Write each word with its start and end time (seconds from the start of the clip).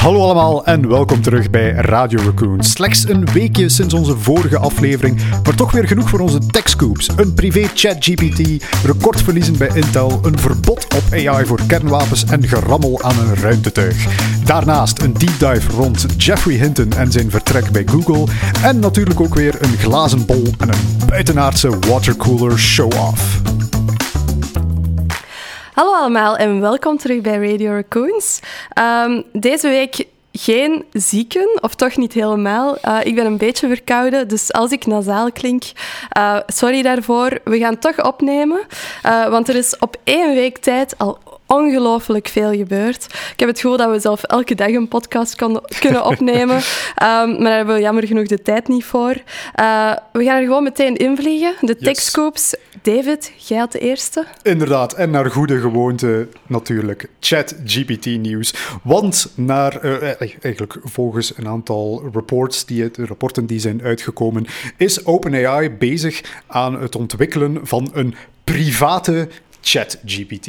Hallo 0.00 0.22
allemaal 0.22 0.64
en 0.64 0.88
welkom 0.88 1.22
terug 1.22 1.50
bij 1.50 1.70
Radio 1.70 2.18
Raccoon. 2.22 2.62
Slechts 2.62 3.08
een 3.08 3.32
weekje 3.32 3.68
sinds 3.68 3.94
onze 3.94 4.16
vorige 4.16 4.58
aflevering, 4.58 5.20
maar 5.44 5.54
toch 5.54 5.72
weer 5.72 5.86
genoeg 5.86 6.08
voor 6.08 6.20
onze 6.20 6.46
TechScoops. 6.46 7.08
Een 7.16 7.34
privé 7.34 7.66
ChatGPT, 7.74 8.64
recordverliezen 8.84 9.58
bij 9.58 9.70
Intel, 9.74 10.20
een 10.22 10.38
verbod 10.38 10.84
op 10.84 11.02
AI 11.12 11.46
voor 11.46 11.60
kernwapens 11.66 12.24
en 12.24 12.48
gerammel 12.48 13.02
aan 13.02 13.18
een 13.18 13.34
ruimtetuig. 13.34 14.06
Daarnaast 14.44 15.02
een 15.02 15.12
deep 15.12 15.38
dive 15.38 15.72
rond 15.72 16.06
Jeffrey 16.16 16.56
Hinton 16.56 16.92
en 16.92 17.12
zijn 17.12 17.30
vertrek 17.30 17.70
bij 17.70 17.84
Google. 17.86 18.24
En 18.62 18.78
natuurlijk 18.78 19.20
ook 19.20 19.34
weer 19.34 19.56
een 19.62 19.76
glazen 19.78 20.26
bol 20.26 20.44
en 20.58 20.68
een 20.68 21.06
buitenaardse 21.06 21.78
watercooler 21.78 22.58
show-off. 22.58 23.40
Hallo 25.80 25.94
allemaal 25.94 26.36
en 26.36 26.60
welkom 26.60 26.96
terug 26.96 27.20
bij 27.20 27.50
Radio 27.50 27.72
Raccoons. 27.72 28.40
Um, 28.78 29.24
deze 29.32 29.68
week 29.68 30.06
geen 30.32 30.84
zieken, 30.92 31.58
of 31.60 31.74
toch 31.74 31.96
niet 31.96 32.12
helemaal. 32.12 32.76
Uh, 32.84 32.98
ik 33.02 33.14
ben 33.14 33.26
een 33.26 33.36
beetje 33.36 33.68
verkouden, 33.68 34.28
dus 34.28 34.52
als 34.52 34.70
ik 34.70 34.86
nasaal 34.86 35.32
klink, 35.32 35.62
uh, 36.18 36.36
sorry 36.46 36.82
daarvoor. 36.82 37.40
We 37.44 37.58
gaan 37.58 37.78
toch 37.78 38.04
opnemen, 38.04 38.60
uh, 39.06 39.28
want 39.28 39.48
er 39.48 39.54
is 39.56 39.78
op 39.78 39.96
één 40.04 40.34
week 40.34 40.58
tijd 40.58 40.98
al 40.98 41.18
ongelooflijk 41.50 42.28
veel 42.28 42.52
gebeurd. 42.52 43.04
Ik 43.32 43.40
heb 43.40 43.48
het 43.48 43.60
gevoel 43.60 43.76
dat 43.76 43.90
we 43.90 44.00
zelf 44.00 44.22
elke 44.22 44.54
dag 44.54 44.68
een 44.68 44.88
podcast 44.88 45.36
kon, 45.36 45.60
kunnen 45.80 46.04
opnemen, 46.12 46.56
um, 46.56 46.62
maar 46.96 47.38
daar 47.38 47.56
hebben 47.56 47.74
we 47.74 47.80
jammer 47.80 48.06
genoeg 48.06 48.26
de 48.26 48.42
tijd 48.42 48.68
niet 48.68 48.84
voor. 48.84 49.14
Uh, 49.60 49.92
we 50.12 50.24
gaan 50.24 50.36
er 50.36 50.42
gewoon 50.42 50.62
meteen 50.62 50.96
invliegen. 50.96 51.54
De 51.60 51.76
yes. 51.78 51.82
TechScoops. 51.82 52.54
David, 52.82 53.32
jij 53.36 53.58
had 53.58 53.72
de 53.72 53.78
eerste. 53.78 54.24
Inderdaad, 54.42 54.92
en 54.92 55.10
naar 55.10 55.30
goede 55.30 55.60
gewoonte 55.60 56.28
natuurlijk 56.46 57.08
ChatGPT-nieuws. 57.20 58.54
Want 58.82 59.32
naar, 59.34 59.84
uh, 59.84 60.20
eigenlijk 60.40 60.76
volgens 60.84 61.36
een 61.36 61.48
aantal 61.48 62.08
reports 62.12 62.64
die 62.64 62.82
het, 62.82 62.96
rapporten 62.96 63.46
die 63.46 63.58
zijn 63.58 63.82
uitgekomen, 63.82 64.46
is 64.76 65.04
OpenAI 65.04 65.70
bezig 65.70 66.42
aan 66.46 66.80
het 66.80 66.96
ontwikkelen 66.96 67.60
van 67.62 67.90
een 67.92 68.14
private 68.44 69.28
ChatGPT. 69.60 70.48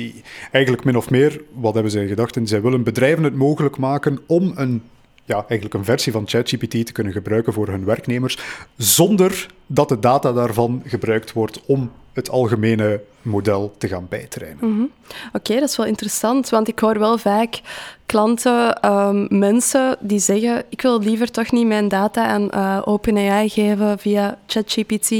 Eigenlijk 0.51 0.83
min 0.83 0.97
of 0.97 1.09
meer, 1.09 1.41
wat 1.53 1.73
hebben 1.73 1.91
zij 1.91 2.07
gedacht? 2.07 2.35
En 2.35 2.47
zij 2.47 2.61
willen 2.61 2.83
bedrijven 2.83 3.23
het 3.23 3.35
mogelijk 3.35 3.77
maken 3.77 4.19
om 4.27 4.51
een, 4.55 4.83
ja, 5.25 5.35
eigenlijk 5.35 5.73
een 5.73 5.85
versie 5.85 6.11
van 6.11 6.27
ChatGPT 6.27 6.85
te 6.85 6.91
kunnen 6.91 7.13
gebruiken 7.13 7.53
voor 7.53 7.67
hun 7.67 7.85
werknemers, 7.85 8.37
zonder 8.77 9.47
dat 9.67 9.89
de 9.89 9.99
data 9.99 10.33
daarvan 10.33 10.83
gebruikt 10.85 11.33
wordt 11.33 11.61
om 11.65 11.91
het 12.13 12.29
algemene 12.29 13.01
model 13.21 13.73
te 13.77 13.87
gaan 13.87 14.05
bijtrainen. 14.09 14.57
Mm 14.61 14.75
-hmm. 14.75 14.91
Oké, 15.27 15.37
okay, 15.37 15.59
dat 15.59 15.69
is 15.69 15.77
wel 15.77 15.85
interessant, 15.85 16.49
want 16.49 16.67
ik 16.67 16.79
hoor 16.79 16.99
wel 16.99 17.17
vaak 17.17 17.61
klanten, 18.05 18.91
um, 18.91 19.27
mensen 19.29 19.97
die 19.99 20.19
zeggen: 20.19 20.63
Ik 20.69 20.81
wil 20.81 20.99
liever 20.99 21.31
toch 21.31 21.51
niet 21.51 21.67
mijn 21.67 21.87
data 21.87 22.25
aan 22.25 22.49
uh, 22.53 22.81
OpenAI 22.85 23.49
geven 23.49 23.99
via 23.99 24.37
ChatGPT. 24.47 25.11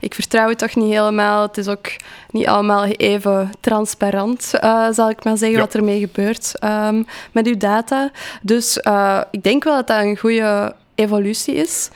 Ik 0.00 0.14
vertrouw 0.14 0.48
het 0.48 0.58
toch 0.58 0.74
niet 0.74 0.92
helemaal. 0.92 1.42
Het 1.42 1.58
is 1.58 1.68
ook 1.68 1.86
niet 2.30 2.46
allemaal 2.46 2.84
even 2.84 3.50
transparant, 3.60 4.50
uh, 4.64 4.88
zal 4.90 5.10
ik 5.10 5.24
maar 5.24 5.36
zeggen, 5.36 5.58
ja. 5.58 5.64
wat 5.64 5.74
ermee 5.74 6.00
gebeurt 6.00 6.52
um, 6.64 7.06
met 7.32 7.46
uw 7.46 7.56
data. 7.56 8.10
Dus 8.42 8.78
uh, 8.82 9.20
ik 9.30 9.42
denk 9.42 9.64
wel 9.64 9.74
dat 9.74 9.86
dat 9.86 10.00
een 10.00 10.18
goede 10.18 10.74
evolutie 10.94 11.54
is. 11.54 11.90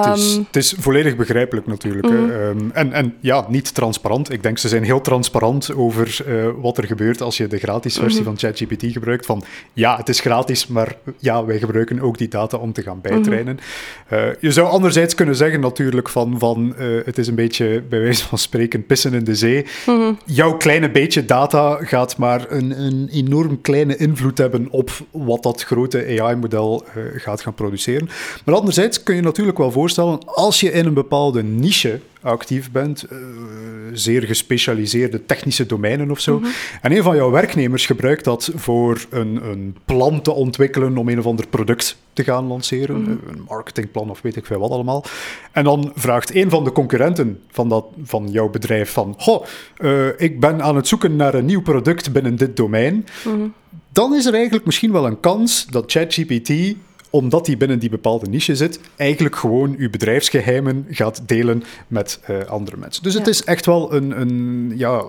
Het, 0.00 0.16
is 0.16 0.36
het 0.46 0.56
is 0.56 0.74
volledig 0.78 1.16
begrijpelijk 1.16 1.66
natuurlijk. 1.66 2.10
Mm. 2.10 2.30
Um, 2.30 2.70
en, 2.72 2.92
en 2.92 3.14
ja, 3.20 3.46
niet 3.48 3.74
transparant. 3.74 4.32
Ik 4.32 4.42
denk 4.42 4.58
ze 4.58 4.68
zijn 4.68 4.84
heel 4.84 5.00
transparant 5.00 5.74
over 5.74 6.24
uh, 6.26 6.48
wat 6.56 6.78
er 6.78 6.86
gebeurt 6.86 7.20
als 7.20 7.36
je 7.36 7.46
de 7.46 7.58
gratis 7.58 7.94
versie 7.94 8.20
mm 8.20 8.26
-hmm. 8.26 8.38
van 8.38 8.50
ChatGPT 8.50 8.92
gebruikt. 8.92 9.26
Van 9.26 9.42
ja, 9.72 9.96
het 9.96 10.08
is 10.08 10.20
gratis, 10.20 10.66
maar 10.66 10.96
ja, 11.18 11.44
wij 11.44 11.58
gebruiken 11.58 12.00
ook 12.00 12.18
die 12.18 12.28
data 12.28 12.56
om 12.56 12.72
te 12.72 12.82
gaan 12.82 13.00
bijtrainen. 13.00 13.54
Mm 13.54 13.60
-hmm. 14.08 14.18
uh, 14.18 14.34
je 14.40 14.52
zou 14.52 14.68
anderzijds 14.68 15.14
kunnen 15.14 15.36
zeggen 15.36 15.60
natuurlijk 15.60 16.08
van, 16.08 16.38
van 16.38 16.74
uh, 16.78 17.04
het 17.04 17.18
is 17.18 17.26
een 17.26 17.34
beetje 17.34 17.82
bij 17.88 18.00
wijze 18.00 18.24
van 18.24 18.38
spreken 18.38 18.86
pissen 18.86 19.14
in 19.14 19.24
de 19.24 19.34
zee. 19.34 19.66
-hmm. 19.84 20.18
Jouw 20.24 20.56
kleine 20.56 20.90
beetje 20.90 21.24
data 21.24 21.78
gaat 21.80 22.16
maar 22.16 22.46
een, 22.48 22.82
een 22.84 23.08
enorm 23.12 23.60
kleine 23.60 23.96
invloed 23.96 24.38
hebben 24.38 24.66
op 24.70 24.90
wat 25.10 25.42
dat 25.42 25.62
grote 25.62 26.20
AI-model 26.20 26.84
gaat 27.16 27.40
gaan 27.40 27.54
produceren. 27.54 28.08
Maar 28.44 28.54
anderzijds 28.54 29.02
kun 29.02 29.14
je 29.14 29.22
natuurlijk 29.22 29.58
wel 29.58 29.70
voorstellen, 29.82 30.18
als 30.24 30.60
je 30.60 30.72
in 30.72 30.86
een 30.86 30.94
bepaalde 30.94 31.42
niche 31.42 32.00
actief 32.20 32.70
bent, 32.70 33.06
uh, 33.12 33.18
zeer 33.92 34.22
gespecialiseerde 34.22 35.26
technische 35.26 35.66
domeinen 35.66 36.10
of 36.10 36.20
zo, 36.20 36.36
mm 36.36 36.42
-hmm. 36.42 36.52
en 36.82 36.96
een 36.96 37.02
van 37.02 37.16
jouw 37.16 37.30
werknemers 37.30 37.86
gebruikt 37.86 38.24
dat 38.24 38.50
voor 38.54 39.04
een, 39.10 39.44
een, 39.44 39.76
plan 39.84 40.22
te 40.22 40.32
ontwikkelen 40.32 40.96
om 40.96 41.08
een 41.08 41.18
of 41.18 41.26
ander 41.26 41.46
product 41.46 41.96
te 42.12 42.24
gaan 42.24 42.46
lanceren, 42.46 42.96
mm 42.96 43.04
-hmm. 43.04 43.20
een 43.28 43.44
marketingplan 43.48 44.10
of 44.10 44.20
weet 44.20 44.36
ik 44.36 44.46
veel 44.46 44.58
wat 44.58 44.70
allemaal, 44.70 45.04
en 45.52 45.64
dan 45.64 45.92
vraagt 45.94 46.34
een 46.34 46.50
van 46.50 46.64
de 46.64 46.72
concurrenten 46.72 47.40
van, 47.50 47.68
dat, 47.68 47.84
van 48.02 48.28
jouw 48.30 48.48
bedrijf 48.50 48.92
van, 48.92 49.14
goh, 49.18 49.44
uh, 49.78 50.06
ik 50.16 50.40
ben 50.40 50.62
aan 50.62 50.76
het 50.76 50.88
zoeken 50.88 51.16
naar 51.16 51.34
een 51.34 51.44
nieuw 51.44 51.62
product 51.62 52.12
binnen 52.12 52.36
dit 52.36 52.56
domein, 52.56 52.94
mm 52.94 53.32
-hmm. 53.32 53.52
dan 53.92 54.14
is 54.14 54.26
er 54.26 54.34
eigenlijk 54.34 54.64
misschien 54.64 54.92
wel 54.92 55.06
een 55.06 55.20
kans 55.20 55.66
dat 55.66 55.92
ChatGPT 55.92 56.74
omdat 57.12 57.46
die 57.46 57.56
binnen 57.56 57.78
die 57.78 57.90
bepaalde 57.90 58.28
niche 58.28 58.56
zit, 58.56 58.80
eigenlijk 58.96 59.36
gewoon 59.36 59.74
uw 59.78 59.90
bedrijfsgeheimen 59.90 60.86
gaat 60.90 61.22
delen 61.26 61.62
met 61.86 62.20
uh, 62.30 62.44
andere 62.44 62.76
mensen. 62.76 63.02
Dus 63.02 63.12
ja. 63.12 63.18
het 63.18 63.28
is 63.28 63.44
echt 63.44 63.66
wel 63.66 63.94
een, 63.94 64.20
een, 64.20 64.72
ja, 64.76 65.04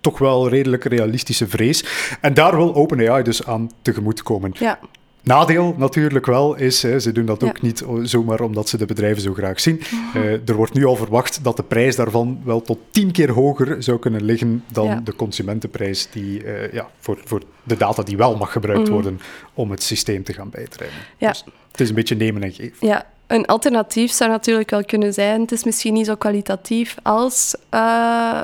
toch 0.00 0.18
wel 0.18 0.48
redelijk 0.48 0.84
realistische 0.84 1.48
vrees. 1.48 1.84
En 2.20 2.34
daar 2.34 2.56
wil 2.56 2.74
OpenAI 2.74 3.22
dus 3.22 3.46
aan 3.46 3.70
tegemoet 3.82 4.22
komen. 4.22 4.50
Ja. 4.58 4.78
Nadeel 5.28 5.74
natuurlijk 5.76 6.26
wel 6.26 6.54
is, 6.54 6.82
hè, 6.82 7.00
ze 7.00 7.12
doen 7.12 7.26
dat 7.26 7.44
ook 7.44 7.56
ja. 7.56 7.62
niet 7.62 7.84
zomaar 8.02 8.40
omdat 8.40 8.68
ze 8.68 8.76
de 8.76 8.86
bedrijven 8.86 9.22
zo 9.22 9.34
graag 9.34 9.60
zien. 9.60 9.80
Uh, 10.14 10.48
er 10.48 10.54
wordt 10.54 10.72
nu 10.72 10.84
al 10.84 10.96
verwacht 10.96 11.44
dat 11.44 11.56
de 11.56 11.62
prijs 11.62 11.96
daarvan 11.96 12.40
wel 12.44 12.62
tot 12.62 12.78
tien 12.90 13.12
keer 13.12 13.30
hoger 13.30 13.82
zou 13.82 13.98
kunnen 13.98 14.22
liggen 14.22 14.64
dan 14.72 14.86
ja. 14.86 15.00
de 15.04 15.14
consumentenprijs 15.14 16.08
die, 16.10 16.44
uh, 16.44 16.72
ja, 16.72 16.88
voor, 16.98 17.18
voor 17.24 17.42
de 17.62 17.76
data 17.76 18.02
die 18.02 18.16
wel 18.16 18.36
mag 18.36 18.52
gebruikt 18.52 18.88
mm. 18.88 18.94
worden 18.94 19.20
om 19.54 19.70
het 19.70 19.82
systeem 19.82 20.22
te 20.22 20.32
gaan 20.32 20.50
bijtrainen. 20.50 20.98
Ja. 21.16 21.28
Dus 21.28 21.44
het 21.70 21.80
is 21.80 21.88
een 21.88 21.94
beetje 21.94 22.16
nemen 22.16 22.42
en 22.42 22.52
geven. 22.52 22.86
Ja, 22.86 23.06
een 23.26 23.46
alternatief 23.46 24.12
zou 24.12 24.30
natuurlijk 24.30 24.70
wel 24.70 24.84
kunnen 24.84 25.12
zijn. 25.12 25.40
Het 25.40 25.52
is 25.52 25.64
misschien 25.64 25.94
niet 25.94 26.06
zo 26.06 26.14
kwalitatief 26.14 26.96
als 27.02 27.56
uh, 27.74 28.40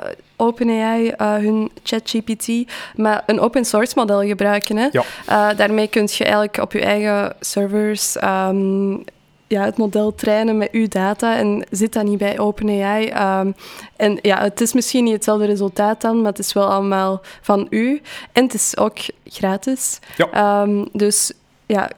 OpenAI, 0.47 1.07
uh, 1.07 1.35
hun 1.35 1.71
ChatGPT, 1.83 2.49
maar 2.97 3.23
een 3.27 3.41
open 3.41 3.65
source 3.65 3.93
model 3.97 4.23
gebruiken. 4.23 4.77
Hè? 4.77 4.89
Ja. 4.91 5.03
Uh, 5.29 5.57
daarmee 5.59 5.89
kun 5.89 6.09
je 6.13 6.25
eigenlijk 6.25 6.57
op 6.57 6.73
je 6.73 6.81
eigen 6.81 7.37
servers 7.41 8.17
um, 8.23 9.05
ja, 9.47 9.65
het 9.65 9.77
model 9.77 10.15
trainen 10.15 10.59
met 10.59 10.71
uw 10.71 10.89
data 10.89 11.37
en 11.37 11.67
zit 11.71 11.93
dat 11.93 12.05
niet 12.05 12.19
bij 12.19 12.39
OpenAI. 12.39 13.13
Um, 13.41 13.55
en 13.97 14.19
ja, 14.23 14.41
het 14.41 14.61
is 14.61 14.73
misschien 14.73 15.05
niet 15.05 15.13
hetzelfde 15.13 15.47
resultaat 15.47 16.01
dan, 16.01 16.17
maar 16.17 16.31
het 16.31 16.39
is 16.39 16.53
wel 16.53 16.71
allemaal 16.71 17.21
van 17.41 17.67
u. 17.71 18.01
En 18.33 18.43
het 18.43 18.55
is 18.55 18.77
ook 18.77 18.99
gratis. 19.25 19.99
Ja. 20.17 20.63
Um, 20.63 20.89
dus 20.93 21.33
ja, 21.67 21.91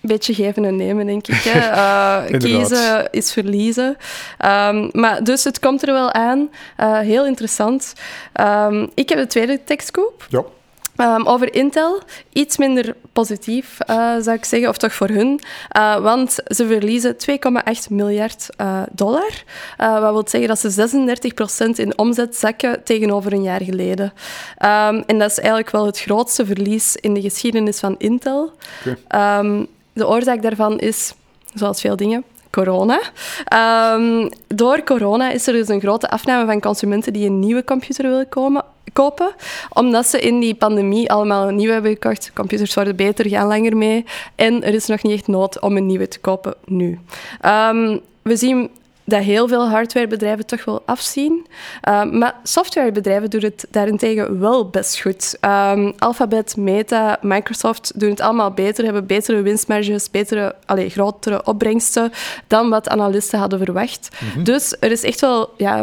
een 0.00 0.08
beetje 0.08 0.34
geven 0.34 0.64
en 0.64 0.76
nemen, 0.76 1.06
denk 1.06 1.28
ik. 1.28 1.42
Hè. 1.42 1.58
Uh, 1.80 2.38
kiezen 2.38 3.08
is 3.10 3.32
verliezen. 3.32 3.96
Um, 4.44 4.88
maar 4.92 5.24
dus 5.24 5.44
het 5.44 5.58
komt 5.58 5.82
er 5.82 5.92
wel 5.92 6.12
aan. 6.12 6.50
Uh, 6.80 6.98
heel 6.98 7.26
interessant. 7.26 7.92
Um, 8.40 8.90
ik 8.94 9.08
heb 9.08 9.18
de 9.18 9.26
tweede 9.26 9.64
tekstkoop. 9.64 10.26
Ja. 10.28 10.44
Um, 11.00 11.26
over 11.26 11.54
Intel, 11.54 12.00
iets 12.32 12.56
minder 12.56 12.94
positief, 13.12 13.78
uh, 13.90 13.96
zou 14.20 14.36
ik 14.36 14.44
zeggen, 14.44 14.68
of 14.68 14.76
toch 14.76 14.92
voor 14.92 15.08
hun. 15.08 15.40
Uh, 15.76 16.00
want 16.00 16.36
ze 16.46 16.66
verliezen 16.66 17.16
2,8 17.30 17.90
miljard 17.90 18.46
uh, 18.60 18.82
dollar. 18.92 19.42
wat 19.76 20.12
wil 20.12 20.24
zeggen 20.26 20.48
dat 20.48 20.58
ze 20.58 20.88
36% 21.66 21.70
in 21.74 21.98
omzet 21.98 22.36
zakken 22.36 22.84
tegenover 22.84 23.32
een 23.32 23.42
jaar 23.42 23.62
geleden. 23.62 24.04
Um, 24.04 25.02
en 25.06 25.18
dat 25.18 25.30
is 25.30 25.38
eigenlijk 25.38 25.70
wel 25.70 25.86
het 25.86 26.00
grootste 26.00 26.46
verlies 26.46 26.96
in 26.96 27.14
de 27.14 27.20
geschiedenis 27.20 27.78
van 27.78 27.94
Intel. 27.98 28.52
Okay. 29.10 29.38
Um, 29.38 29.68
de 29.92 30.08
oorzaak 30.08 30.42
daarvan 30.42 30.78
is, 30.78 31.14
zoals 31.54 31.80
veel 31.80 31.96
dingen, 31.96 32.24
corona. 32.50 33.00
Um, 33.94 34.28
door 34.46 34.82
corona 34.82 35.30
is 35.30 35.46
er 35.46 35.52
dus 35.52 35.68
een 35.68 35.80
grote 35.80 36.10
afname 36.10 36.46
van 36.46 36.60
consumenten 36.60 37.12
die 37.12 37.26
een 37.26 37.38
nieuwe 37.38 37.64
computer 37.64 38.08
willen 38.08 38.28
komen, 38.28 38.64
kopen, 38.92 39.34
omdat 39.72 40.06
ze 40.06 40.20
in 40.20 40.40
die 40.40 40.54
pandemie 40.54 41.10
allemaal 41.10 41.48
een 41.48 41.56
nieuwe 41.56 41.72
hebben 41.72 41.92
gekocht. 41.92 42.30
Computers 42.34 42.74
worden 42.74 42.96
beter, 42.96 43.28
gaan 43.28 43.48
langer 43.48 43.76
mee. 43.76 44.04
En 44.34 44.64
er 44.64 44.74
is 44.74 44.86
nog 44.86 45.02
niet 45.02 45.12
echt 45.12 45.26
nood 45.26 45.60
om 45.60 45.76
een 45.76 45.86
nieuwe 45.86 46.08
te 46.08 46.20
kopen 46.20 46.54
nu. 46.64 46.98
Um, 47.46 48.00
we 48.22 48.36
zien 48.36 48.70
dat 49.10 49.22
heel 49.22 49.48
veel 49.48 49.68
hardwarebedrijven 49.68 50.46
toch 50.46 50.64
wel 50.64 50.82
afzien. 50.86 51.46
Uh, 51.88 52.04
maar 52.04 52.34
softwarebedrijven 52.42 53.30
doen 53.30 53.40
het 53.40 53.66
daarentegen 53.70 54.40
wel 54.40 54.68
best 54.68 55.00
goed. 55.00 55.36
Um, 55.40 55.92
Alphabet, 55.98 56.56
Meta, 56.56 57.18
Microsoft 57.20 58.00
doen 58.00 58.10
het 58.10 58.20
allemaal 58.20 58.50
beter, 58.50 58.84
hebben 58.84 59.06
betere 59.06 59.42
winstmarges, 59.42 60.10
betere, 60.10 60.54
allez, 60.66 60.92
grotere 60.92 61.44
opbrengsten 61.44 62.12
dan 62.46 62.68
wat 62.68 62.88
analisten 62.88 63.38
hadden 63.38 63.58
verwacht. 63.58 64.08
Mm 64.20 64.28
-hmm. 64.30 64.44
Dus 64.44 64.76
er 64.80 64.90
is 64.90 65.02
echt 65.02 65.20
wel 65.20 65.50
ja, 65.56 65.78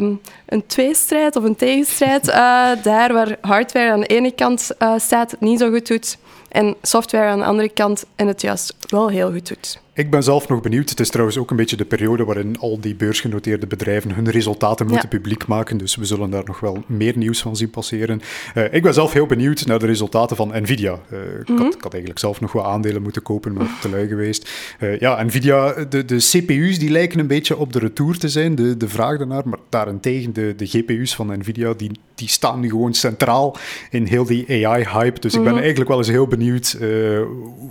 een 0.46 0.68
tweestrijd 0.68 1.36
of 1.36 1.44
een 1.44 1.56
tegenstrijd 1.56 2.28
uh, 2.28 2.36
daar 2.84 3.14
waar 3.14 3.38
hardware 3.42 3.92
aan 3.92 4.00
de 4.00 4.08
ene 4.08 4.32
kant 4.32 4.72
uh, 4.80 4.94
staat, 4.98 5.36
niet 5.40 5.60
zo 5.60 5.70
goed 5.70 5.88
doet 5.88 6.18
En 6.50 6.76
software 6.82 7.30
aan 7.30 7.40
de 7.40 7.46
andere 7.46 7.70
kant 7.70 8.06
en 8.16 8.28
het 8.28 8.42
juist 8.42 8.76
wel 8.88 9.08
heel 9.08 9.32
goed 9.32 9.48
doet. 9.48 9.80
Ik 9.98 10.10
ben 10.10 10.24
zelf 10.24 10.48
nog 10.48 10.62
benieuwd. 10.62 10.90
Het 10.90 11.00
is 11.00 11.10
trouwens 11.10 11.38
ook 11.38 11.50
een 11.50 11.56
beetje 11.56 11.76
de 11.76 11.86
periode 11.86 12.26
waarin 12.26 12.60
al 12.60 12.80
die 12.80 12.96
beursgenoteerde 12.96 13.68
bedrijven 13.68 14.12
hun 14.12 14.30
resultaten 14.30 14.88
moeten 14.88 15.10
publiek 15.10 15.48
maken. 15.48 15.78
Dus 15.78 15.96
we 15.96 16.06
zullen 16.06 16.30
daar 16.30 16.44
nog 16.46 16.60
wel 16.60 16.84
meer 16.88 17.18
nieuws 17.18 17.42
van 17.42 17.56
zien 17.56 17.70
passeren. 17.70 18.22
Uh, 18.56 18.74
ik 18.74 18.84
ben 18.84 18.94
zelf 18.94 19.14
heel 19.14 19.26
benieuwd 19.26 19.66
naar 19.66 19.80
de 19.80 19.86
resultaten 19.86 20.36
van 20.36 20.52
Nvidia. 20.62 21.00
Uh, 21.12 21.20
ik, 21.40 21.58
had, 21.58 21.74
ik, 21.74 21.82
had, 21.82 21.92
eigenlijk 21.92 22.20
zelf 22.20 22.42
nog 22.42 22.52
wat 22.52 22.66
aandelen 22.66 23.02
moeten 23.02 23.22
kopen, 23.22 23.54
maar 23.54 23.78
te 23.82 23.90
lui 23.90 24.08
geweest. 24.08 24.50
Uh, 24.80 25.00
ja, 25.00 25.24
Nvidia, 25.24 25.74
de, 25.90 26.06
de, 26.06 26.18
CPU's 26.18 26.80
die 26.80 26.90
lijken 26.90 27.20
een 27.20 27.28
beetje 27.28 27.58
op 27.58 27.74
de 27.74 27.80
retour 27.80 28.18
te 28.18 28.30
zijn, 28.30 28.56
de, 28.56 28.78
de 28.78 28.88
vraag 28.88 29.18
daarnaar. 29.18 29.48
Maar 29.48 29.60
daarentegen, 29.70 30.34
de, 30.34 30.54
de 30.56 30.66
GPU's 30.66 31.16
van 31.16 31.38
Nvidia, 31.38 31.74
die, 31.74 31.92
die 32.16 32.30
staan 32.30 32.60
nu 32.60 32.70
gewoon 32.70 32.94
centraal 32.94 33.56
in 33.90 34.06
heel 34.06 34.26
die 34.26 34.68
AI-hype. 34.68 35.20
Dus 35.20 35.34
ik 35.34 35.42
ben 35.42 35.52
mhm. 35.52 35.60
eigenlijk 35.60 35.90
wel 35.90 35.98
eens 35.98 36.08
heel 36.08 36.28
benieuwd 36.28 36.78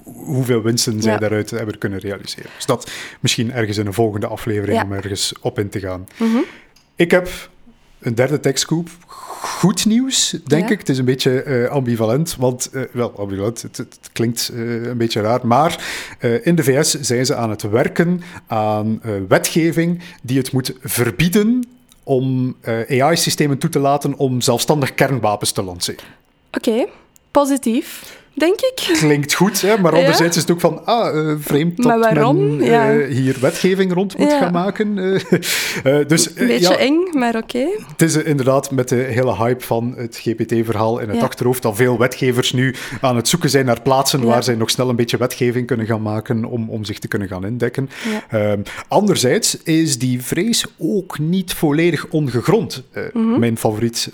hoeveel 0.05 0.63
winsten 0.63 1.03
zij 1.03 1.19
daaruit 1.19 1.51
hebben 1.51 1.79
kunnen 1.79 1.99
realiseren. 1.99 2.16
Dus 2.23 2.67
dat 2.67 2.91
misschien 3.21 3.53
ergens 3.53 3.79
in 3.79 3.87
een 3.87 3.95
volgende 3.95 4.27
aflevering 4.27 4.83
om 4.83 4.93
ergens 4.93 5.33
op 5.41 5.59
in 5.59 5.69
te 5.69 5.81
gaan. 5.81 6.07
Mhm. 6.17 6.39
Ik 6.95 7.11
heb 7.11 7.51
een 7.99 8.15
derde 8.15 8.41
tekstcoop. 8.41 8.89
Goed 9.37 9.87
nieuws, 9.87 10.31
denk 10.47 10.71
ik. 10.71 10.79
Het 10.79 10.89
is 10.89 10.99
een 10.99 11.05
beetje 11.05 11.45
uh, 11.45 11.69
ambivalent, 11.69 12.37
want, 12.39 12.71
uh, 12.73 12.83
wel 12.93 13.19
ambivalent, 13.19 13.63
het, 13.63 13.77
het 13.77 13.99
klinkt 14.13 14.51
uh, 14.55 14.87
een 14.87 14.97
beetje 14.97 15.21
raar, 15.21 15.47
maar 15.47 15.85
in 16.43 16.55
de 16.55 16.63
VS 16.63 17.01
zijn 17.01 17.27
ze 17.27 17.35
aan 17.35 17.51
het 17.51 17.63
werken 17.63 18.23
aan 18.47 19.01
wetgeving 19.29 20.03
die 20.23 20.39
het 20.39 20.53
moet 20.53 20.73
verbieden 20.81 21.69
om 22.03 22.57
AI-systemen 22.89 23.59
toe 23.59 23.71
te 23.71 23.79
laten 23.79 24.17
om 24.17 24.41
zelfstandig 24.41 24.95
kernwapens 24.95 25.53
te 25.53 25.63
lanceren. 25.63 26.05
Oké, 26.53 26.87
positief 27.31 28.17
denk 28.37 28.61
ik. 28.61 28.97
Klinkt 28.99 29.35
goed, 29.35 29.61
hè? 29.61 29.79
maar 29.79 29.95
anderzijds 29.95 30.37
is 30.37 30.43
het 30.43 30.51
ook 30.51 30.61
van, 30.61 30.87
ah, 30.87 31.15
uh, 31.15 31.35
vreemd 31.39 31.83
dat 31.83 32.15
men 32.15 32.61
uh, 32.61 33.07
hier 33.09 33.37
wetgeving 33.41 33.93
rond 33.93 34.19
moet 34.19 34.33
gaan 34.33 34.53
maken. 34.53 34.97
Uh, 34.97 35.21
dus, 36.07 36.27
Een 36.35 36.47
beetje 36.47 36.69
ja, 36.69 36.77
eng, 36.77 36.99
maar 37.13 37.37
oké. 37.37 37.67
Het 37.93 38.03
is 38.03 38.17
inderdaad 38.17 38.71
met 38.71 38.89
de 38.89 38.95
hele 38.95 39.37
hype 39.37 39.65
van 39.65 39.95
het 39.97 40.17
GPT-verhaal 40.23 40.99
in 40.99 41.09
het 41.09 41.23
achterhoofd 41.23 41.63
dat 41.63 41.77
veel 41.77 41.99
wetgevers 41.99 42.53
nu 42.53 42.75
aan 43.01 43.17
het 43.17 43.29
zoeken 43.29 43.51
zijn 43.51 43.65
naar 43.65 43.83
plaatsen 43.83 44.25
waar 44.25 44.43
zij 44.43 44.55
nog 44.55 44.71
snel 44.71 44.89
een 44.89 44.97
beetje 44.97 45.17
wetgeving 45.17 45.67
kunnen 45.67 45.87
gaan 45.87 46.03
maken 46.03 46.45
om, 46.45 46.71
om 46.71 46.85
zich 46.85 46.99
te 46.99 47.09
kunnen 47.09 47.29
gaan 47.29 47.45
indekken. 47.45 47.91
Ehm, 48.29 48.61
anderzijds 48.89 49.63
is 49.63 49.99
die 49.99 50.23
vrees 50.23 50.67
ook 50.79 51.19
niet 51.19 51.55
volledig 51.55 52.07
ongegrond. 52.11 52.83
Mhm. 53.13 53.39
Mijn 53.39 53.59
favoriet 53.59 54.13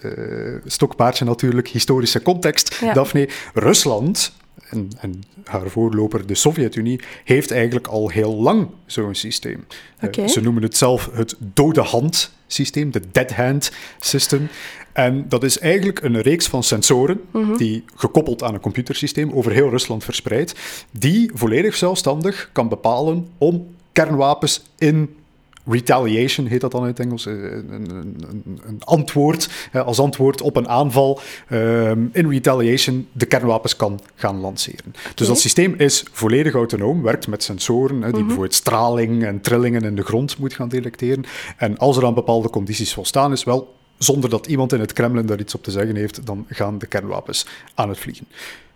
stokpaardje 0.67 1.25
natuurlijk, 1.25 1.69
historische 1.69 2.23
context, 2.23 2.81
Daphne. 2.95 3.29
Rusland 3.55 4.12
en, 4.69 4.89
en, 5.01 5.23
haar 5.45 5.69
voorloper, 5.69 6.27
de 6.27 6.35
Sovjet-Unie, 6.35 7.01
heeft 7.25 7.51
eigenlijk 7.51 7.87
al 7.87 8.09
heel 8.09 8.35
lang 8.35 8.69
zo'n 8.87 9.15
systeem. 9.15 9.65
Eh, 9.99 10.27
ze 10.27 10.41
noemen 10.41 10.63
het 10.63 10.77
zelf 10.77 11.11
het 11.13 11.37
dode 11.39 11.81
hand 11.81 12.33
systeem, 12.47 12.91
de 12.91 13.03
dead 13.13 13.31
hand 13.31 13.73
system. 14.01 14.49
En 14.93 15.29
dat 15.29 15.43
is 15.43 15.59
eigenlijk 15.59 16.03
een 16.03 16.21
reeks 16.21 16.47
van 16.47 16.63
sensoren 16.63 17.21
mhm. 17.31 17.57
die 17.57 17.85
gekoppeld 17.95 18.43
aan 18.43 18.55
een 18.55 18.61
computersysteem 18.61 19.33
over 19.33 19.53
heel 19.53 19.71
Rusland 19.71 20.05
verspreid, 20.05 20.55
die 20.91 21.31
volledig 21.35 21.77
zelfstandig 21.77 22.51
kan 22.53 22.69
bepalen 22.69 23.29
om 23.39 23.75
kernwapens 23.93 24.63
in 24.79 25.17
retaliation 25.65 26.47
heet 26.47 26.61
dat 26.61 26.71
dan 26.71 26.81
in 26.81 26.87
het 26.87 27.01
Engels, 27.01 27.27
eh, 27.27 27.33
een, 27.33 27.91
een, 27.91 28.61
een 28.67 28.83
antwoord, 28.85 29.49
als 29.73 29.99
antwoord 29.99 30.41
op 30.41 30.57
een 30.57 30.69
aanval, 30.69 31.21
ehm, 31.49 32.07
in 32.13 32.31
retaliation 32.31 33.09
de 33.13 33.27
kernwapens 33.27 33.77
kan 33.77 34.01
gaan 34.15 34.41
lanceren. 34.41 34.95
Dus 35.15 35.27
dat 35.27 35.41
systeem 35.41 35.75
is 35.77 36.05
volledig 36.13 36.55
autonoom, 36.55 37.03
werkt 37.03 37.29
met 37.29 37.43
sensoren, 37.43 38.01
die 38.01 38.11
mhm. 38.11 38.21
bijvoorbeeld 38.21 38.55
straling 38.55 39.25
en 39.25 39.41
trillingen 39.41 39.83
in 39.83 39.97
de 39.97 40.03
grond 40.03 40.39
moet 40.39 40.55
gaan 40.55 40.69
detecteren. 40.69 41.25
En 41.57 41.79
als 41.79 41.97
er 41.97 42.05
aan 42.05 42.15
bepaalde 42.15 42.51
condities 42.51 42.95
volstaan 42.95 43.33
is, 43.33 43.45
wel, 43.45 43.75
zonder 43.99 44.31
dat 44.31 44.47
iemand 44.47 44.73
in 44.73 44.81
het 44.81 44.93
Kremlin 44.93 45.27
daar 45.27 45.41
iets 45.41 45.55
op 45.55 45.63
te 45.63 45.71
zeggen 45.71 45.97
heeft, 45.97 46.27
dan 46.27 46.47
gaan 46.49 46.79
de 46.79 46.87
kernwapens 46.87 47.47
aan 47.75 47.89
het 47.89 47.99
vliegen. 47.99 48.27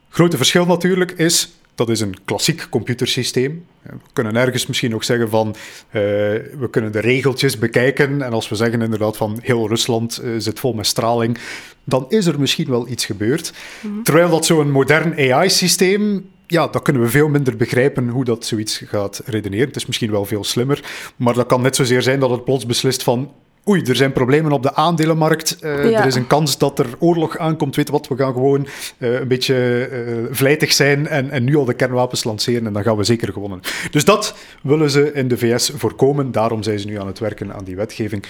Grote 0.08 0.36
verschil 0.36 0.66
natuurlijk 0.66 1.10
is 1.10 1.52
dat 1.76 1.88
is 1.88 2.00
een 2.00 2.14
klassiek 2.24 2.66
computersysteem. 2.70 3.66
We 3.82 3.96
kunnen 4.12 4.36
ergens 4.36 4.66
misschien 4.66 4.94
ook 4.94 5.04
zeggen 5.04 5.28
van, 5.28 5.48
uh, 5.48 5.54
we 5.92 6.68
kunnen 6.70 6.92
de 6.92 7.00
regeltjes 7.00 7.58
bekijken 7.58 8.22
en 8.22 8.32
als 8.32 8.48
we 8.48 8.54
zeggen 8.54 8.82
inderdaad 8.82 9.16
van 9.16 9.38
heel 9.42 9.68
Rusland 9.68 10.20
uh, 10.22 10.34
zit 10.38 10.60
vol 10.60 10.72
met 10.72 10.86
straling, 10.86 11.38
dan 11.84 12.06
is 12.08 12.26
er 12.26 12.40
misschien 12.40 12.68
wel 12.68 12.88
iets 12.88 13.04
gebeurd. 13.04 13.52
Mhm. 13.80 14.02
Terwijl 14.02 14.30
dat 14.30 14.46
zo'n 14.46 14.70
modern 14.70 15.32
AI-systeem 15.32 16.30
ja, 16.46 16.66
dan 16.66 16.82
kunnen 16.82 17.02
we 17.02 17.08
veel 17.08 17.28
minder 17.28 17.56
begrijpen 17.56 18.08
hoe 18.08 18.24
dat 18.24 18.44
zoiets 18.44 18.82
gaat 18.86 19.22
redeneren. 19.24 19.66
Het 19.66 19.76
is 19.76 19.86
misschien 19.86 20.10
wel 20.10 20.24
veel 20.24 20.44
slimmer, 20.44 20.84
maar 21.16 21.34
dat 21.34 21.46
kan 21.46 21.62
net 21.62 21.76
zozeer 21.76 22.02
zijn 22.02 22.20
dat 22.20 22.30
het 22.30 22.44
plots 22.44 22.66
beslist 22.66 23.02
van 23.02 23.32
oei, 23.68 23.82
er 23.82 23.96
zijn 23.96 24.12
problemen 24.12 24.52
op 24.52 24.62
de 24.62 24.74
aandelenmarkt. 24.74 25.58
Uh, 25.60 25.98
Er 25.98 26.06
is 26.06 26.14
een 26.14 26.26
kans 26.26 26.58
dat 26.58 26.78
er 26.78 26.86
oorlog 26.98 27.38
aankomt. 27.38 27.76
Weet 27.76 27.88
wat, 27.88 28.08
we 28.08 28.16
gaan 28.16 28.32
gewoon 28.32 28.66
uh, 28.98 29.20
een 29.20 29.28
beetje 29.28 29.88
uh, 29.92 30.26
vlijtig 30.30 30.72
zijn 30.72 31.06
en, 31.08 31.30
en 31.30 31.44
nu 31.44 31.56
al 31.56 31.64
de 31.64 31.74
kernwapens 31.74 32.24
lanceren 32.24 32.66
en 32.66 32.72
dan 32.72 32.82
gaan 32.82 32.96
we 32.96 33.04
zeker 33.04 33.32
gewonnen. 33.32 33.60
Dus 33.90 34.04
dat 34.04 34.34
willen 34.62 34.90
ze 34.90 35.12
in 35.12 35.28
de 35.28 35.38
VS 35.38 35.70
voorkomen. 35.74 36.32
Daarom 36.32 36.62
zijn 36.62 36.78
ze 36.78 36.86
nu 36.86 37.00
aan 37.00 37.06
het 37.06 37.18
werken 37.18 37.54
aan 37.54 37.64
die 37.64 37.76
wetgeving. 37.76 38.24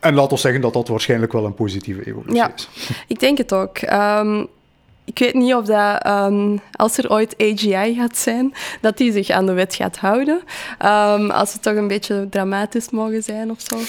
En 0.00 0.14
laat 0.14 0.30
ons 0.30 0.40
zeggen 0.40 0.60
dat 0.60 0.72
dat 0.72 0.88
waarschijnlijk 0.88 1.32
wel 1.32 1.44
een 1.44 1.54
positieve 1.54 2.06
evolutie 2.06 2.34
ja, 2.34 2.52
is. 2.54 2.68
Ik 3.06 3.20
denk 3.20 3.38
het 3.38 3.52
ook. 3.52 3.78
Um, 3.82 4.48
ik 5.04 5.18
weet 5.18 5.34
niet 5.34 5.54
of 5.54 5.64
dat, 5.64 6.06
um, 6.06 6.60
als 6.72 6.98
er 6.98 7.10
ooit 7.10 7.34
AGI 7.38 7.94
gaat 7.94 8.16
zijn, 8.16 8.54
dat 8.80 8.96
die 8.96 9.12
zich 9.12 9.30
aan 9.30 9.46
de 9.46 9.52
wet 9.52 9.74
gaat 9.74 9.96
houden. 9.96 10.42
Um, 10.84 11.30
als 11.30 11.52
het 11.52 11.62
toch 11.62 11.74
een 11.74 11.88
beetje 11.88 12.26
dramatisch 12.30 12.90
mogen 12.90 13.22
zijn 13.22 13.50
of 13.50 13.60
zo. 13.60 13.76
Uh, 13.76 13.84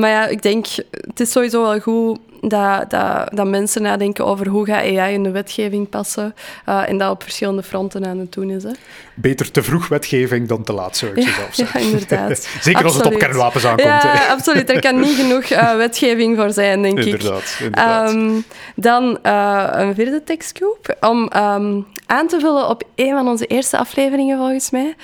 maar 0.00 0.10
ja, 0.10 0.26
ik 0.26 0.42
denk, 0.42 0.66
het 0.90 1.20
is 1.20 1.30
sowieso 1.30 1.62
wel 1.62 1.80
goed 1.80 2.18
dat, 2.48 2.90
dat, 2.90 3.28
dat 3.32 3.46
mensen 3.46 3.82
nadenken 3.82 4.26
over 4.26 4.48
hoe 4.48 4.66
gaat 4.66 4.82
AI 4.82 5.14
in 5.14 5.22
de 5.22 5.30
wetgeving 5.30 5.88
passen 5.88 6.34
uh, 6.68 6.88
en 6.88 6.98
dat 6.98 7.10
op 7.10 7.22
verschillende 7.22 7.62
fronten 7.62 8.06
aan 8.06 8.18
het 8.18 8.32
doen 8.32 8.50
is. 8.50 8.62
Hè. 8.62 8.70
Beter 9.14 9.50
te 9.50 9.62
vroeg 9.62 9.88
wetgeving 9.88 10.48
dan 10.48 10.64
te 10.64 10.72
laat, 10.72 10.96
zou 10.96 11.12
ik 11.12 11.24
ja, 11.24 11.32
zelf 11.32 11.54
zeggen. 11.54 11.80
Ja, 11.84 11.86
inderdaad. 11.86 12.48
Zeker 12.60 12.84
als 12.84 12.94
het 12.94 13.06
op 13.06 13.18
kernwapens 13.18 13.64
aankomt. 13.64 13.88
Ja, 13.88 14.26
absoluut. 14.30 14.70
Er 14.70 14.80
kan 14.80 15.00
niet 15.00 15.16
genoeg 15.16 15.50
uh, 15.50 15.76
wetgeving 15.86 16.36
voor 16.36 16.50
zijn, 16.50 16.82
denk 16.82 16.98
ik. 16.98 17.04
Inderdaad. 17.04 18.10
Um, 18.10 18.44
dan 18.76 19.18
uh, 19.22 19.68
een 19.70 19.94
vierde 19.94 20.22
tekstgroep, 20.24 20.96
om 21.00 21.30
um, 21.36 21.86
aan 22.06 22.26
te 22.26 22.40
vullen 22.40 22.68
op 22.68 22.82
een 22.94 23.10
van 23.10 23.28
onze 23.28 23.46
eerste 23.46 23.78
afleveringen, 23.78 24.38
volgens 24.38 24.70
mij. 24.70 24.94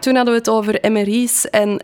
toen 0.00 0.14
hadden 0.14 0.34
we 0.34 0.38
het 0.38 0.48
over 0.48 0.78
MRI's 0.90 1.50
en 1.50 1.80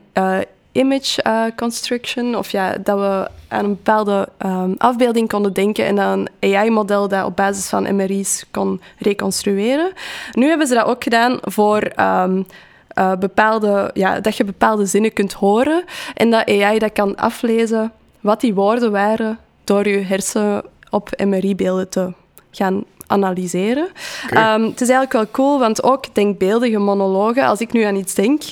image 0.78 1.24
uh, 1.26 1.44
construction, 1.56 2.36
of 2.36 2.50
ja, 2.50 2.76
dat 2.82 2.98
we 2.98 3.28
aan 3.48 3.64
een 3.64 3.70
bepaalde 3.70 4.28
um, 4.46 4.74
afbeelding 4.78 5.28
konden 5.28 5.52
denken 5.52 5.86
en 5.86 5.96
dan 5.96 6.28
een 6.40 6.54
AI-model 6.54 7.08
dat 7.08 7.24
op 7.24 7.36
basis 7.36 7.68
van 7.68 7.96
MRI's 7.96 8.44
kon 8.50 8.80
reconstrueren. 8.98 9.92
Nu 10.32 10.48
hebben 10.48 10.66
ze 10.66 10.74
dat 10.74 10.86
ook 10.86 11.02
gedaan 11.02 11.38
voor 11.42 11.90
um, 12.00 12.46
uh, 12.98 13.16
bepaalde, 13.16 13.90
ja, 13.94 14.20
dat 14.20 14.36
je 14.36 14.44
bepaalde 14.44 14.86
zinnen 14.86 15.12
kunt 15.12 15.32
horen 15.32 15.84
en 16.14 16.30
dat 16.30 16.48
AI 16.48 16.78
dat 16.78 16.92
kan 16.92 17.16
aflezen 17.16 17.92
wat 18.20 18.40
die 18.40 18.54
woorden 18.54 18.90
waren 18.90 19.38
door 19.64 19.88
je 19.88 19.98
hersen 19.98 20.62
op 20.90 21.10
MRI-beelden 21.24 21.88
te 21.88 22.12
gaan 22.50 22.84
analyseren. 23.08 23.88
Ehm, 24.30 24.62
het 24.62 24.80
is 24.80 24.88
eigenlijk 24.88 25.12
wel 25.12 25.30
cool, 25.30 25.58
want 25.58 25.82
ook 25.82 26.14
denkbeeldige 26.14 26.78
monologen, 26.78 27.46
als 27.46 27.60
ik 27.60 27.72
nu 27.72 27.82
aan 27.82 27.96
iets 27.96 28.14
denk 28.14 28.42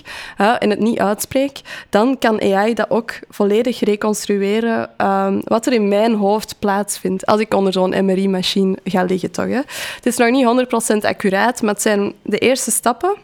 uh, 0.41 0.55
en 0.59 0.71
het 0.71 0.79
niet 0.79 0.99
uitspreek, 0.99 1.61
dan 1.91 2.19
kan 2.19 2.41
AI 2.41 2.75
dat 2.75 2.91
ook 2.91 3.13
volledig 3.29 3.81
reconstrueren 3.81 4.91
um, 5.07 5.41
wat 5.45 5.67
er 5.67 5.73
in 5.73 5.89
mijn 5.89 6.15
hoofd 6.15 6.59
plaatsvindt 6.59 7.27
als 7.27 7.41
ik 7.41 7.55
onder 7.55 7.73
zo'n 7.73 8.05
MRI-machine 8.05 8.77
ga 8.85 9.03
liggen. 9.03 9.31
Toch, 9.31 9.49
hè? 9.49 9.61
Het 9.95 10.07
is 10.07 10.17
nog 10.17 10.31
niet 10.31 10.67
100% 10.95 10.97
accuraat, 11.07 11.63
maar 11.63 11.73
het 11.73 11.83
zijn 11.83 12.13
de 12.23 12.39
eerste 12.39 12.71
stappen. 12.71 13.17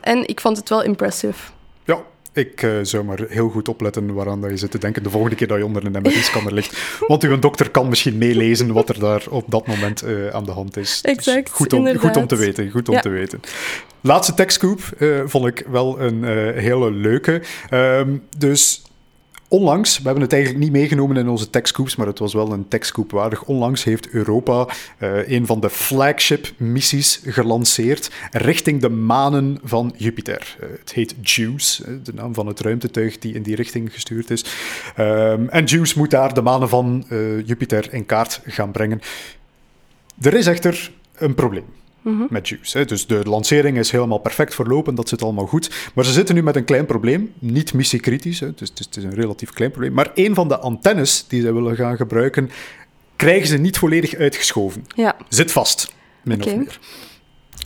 En 0.00 0.28
ik 0.28 0.40
vond 0.40 0.56
het 0.56 0.68
wel 0.68 0.82
impressive. 0.82 1.42
Ik 2.32 2.62
uh, 2.62 2.78
zou 2.82 3.04
maar 3.04 3.20
heel 3.28 3.48
goed 3.48 3.68
opletten 3.68 4.14
waaraan 4.14 4.40
dat 4.40 4.50
je 4.50 4.56
zit 4.56 4.70
te 4.70 4.78
denken 4.78 5.02
de 5.02 5.10
volgende 5.10 5.36
keer 5.36 5.46
dat 5.46 5.58
je 5.58 5.64
onder 5.64 5.84
een 5.84 6.02
MRI-scanner 6.02 6.52
ligt. 6.58 6.98
Want 7.06 7.22
uw 7.22 7.38
dokter 7.38 7.70
kan 7.70 7.88
misschien 7.88 8.18
meelezen 8.18 8.72
wat 8.72 8.88
er 8.88 8.98
daar 8.98 9.24
op 9.30 9.44
dat 9.48 9.66
moment 9.66 10.04
uh, 10.04 10.28
aan 10.28 10.44
de 10.44 10.50
hand 10.50 10.76
is. 10.76 11.00
Dus 11.02 11.12
exact, 11.12 11.46
dus 11.46 11.54
goed, 11.54 11.72
om, 11.72 11.98
goed 11.98 12.16
om 12.16 12.26
te 12.26 12.36
weten. 12.36 12.70
Goed 12.70 12.88
om 12.88 12.94
ja. 12.94 13.00
te 13.00 13.08
weten. 13.08 13.40
Laatste 14.00 14.34
tekstcoop 14.34 14.80
uh, 14.98 15.20
vond 15.24 15.46
ik 15.46 15.64
wel 15.70 16.00
een 16.00 16.24
hele 16.58 16.92
leuke. 16.92 17.42
Um, 17.70 18.22
dus 18.38 18.82
Onlangs, 19.52 19.98
we 19.98 20.04
hebben 20.04 20.22
het 20.22 20.32
eigenlijk 20.32 20.64
niet 20.64 20.72
meegenomen 20.72 21.16
in 21.16 21.28
onze 21.28 21.50
techscoops, 21.50 21.96
maar 21.96 22.06
het 22.06 22.18
was 22.18 22.32
wel 22.32 22.52
een 22.52 22.68
techscoop 22.68 23.10
waardig. 23.10 23.44
Onlangs 23.44 23.84
heeft 23.84 24.08
Europa 24.08 24.68
uh, 24.98 25.28
een 25.28 25.46
van 25.46 25.60
de 25.60 25.70
flagship-missies 25.70 27.20
gelanceerd 27.24 28.10
richting 28.30 28.80
de 28.80 28.88
manen 28.88 29.58
van 29.62 29.94
Jupiter. 29.96 30.56
Uh, 30.60 30.68
het 30.78 30.92
heet 30.92 31.14
JUICE, 31.22 31.84
uh, 31.86 31.94
de 32.02 32.14
naam 32.14 32.34
van 32.34 32.46
het 32.46 32.60
ruimtetuig 32.60 33.18
die 33.18 33.34
in 33.34 33.42
die 33.42 33.54
richting 33.54 33.92
gestuurd 33.92 34.30
is. 34.30 34.44
Um, 34.98 35.48
en 35.48 35.64
JUICE 35.64 35.98
moet 35.98 36.10
daar 36.10 36.34
de 36.34 36.42
manen 36.42 36.68
van 36.68 37.04
Jupiter 37.44 37.92
in 37.92 38.06
kaart 38.06 38.40
gaan 38.44 38.70
brengen. 38.70 39.00
Er 40.20 40.34
is 40.34 40.46
echter 40.46 40.92
een 41.14 41.34
probleem. 41.34 41.79
Met 42.02 42.48
Juice. 42.48 42.78
Hè. 42.78 42.84
Dus 42.84 43.06
de 43.06 43.20
lancering 43.24 43.78
is 43.78 43.90
helemaal 43.90 44.18
perfect 44.18 44.54
verlopen, 44.54 44.94
dat 44.94 45.08
zit 45.08 45.22
allemaal 45.22 45.46
goed. 45.46 45.90
Maar 45.94 46.04
ze 46.04 46.12
zitten 46.12 46.34
nu 46.34 46.42
met 46.42 46.56
een 46.56 46.64
klein 46.64 46.86
probleem, 46.86 47.32
niet 47.38 47.74
missiekritisch, 47.74 48.40
hè. 48.40 48.54
Dus, 48.54 48.72
het 48.74 48.96
is 48.96 49.04
een 49.04 49.14
relatief 49.14 49.50
klein 49.50 49.70
probleem. 49.70 49.92
Maar 49.92 50.10
een 50.14 50.34
van 50.34 50.48
de 50.48 50.58
antennes 50.58 51.24
die 51.28 51.40
ze 51.40 51.52
willen 51.52 51.76
gaan 51.76 51.96
gebruiken, 51.96 52.50
krijgen 53.16 53.48
ze 53.48 53.56
niet 53.56 53.78
volledig 53.78 54.14
uitgeschoven. 54.14 54.86
Ja. 54.94 55.16
Zit 55.28 55.52
vast, 55.52 55.94
min 56.22 56.44
of 56.44 56.56
meer. 56.56 56.78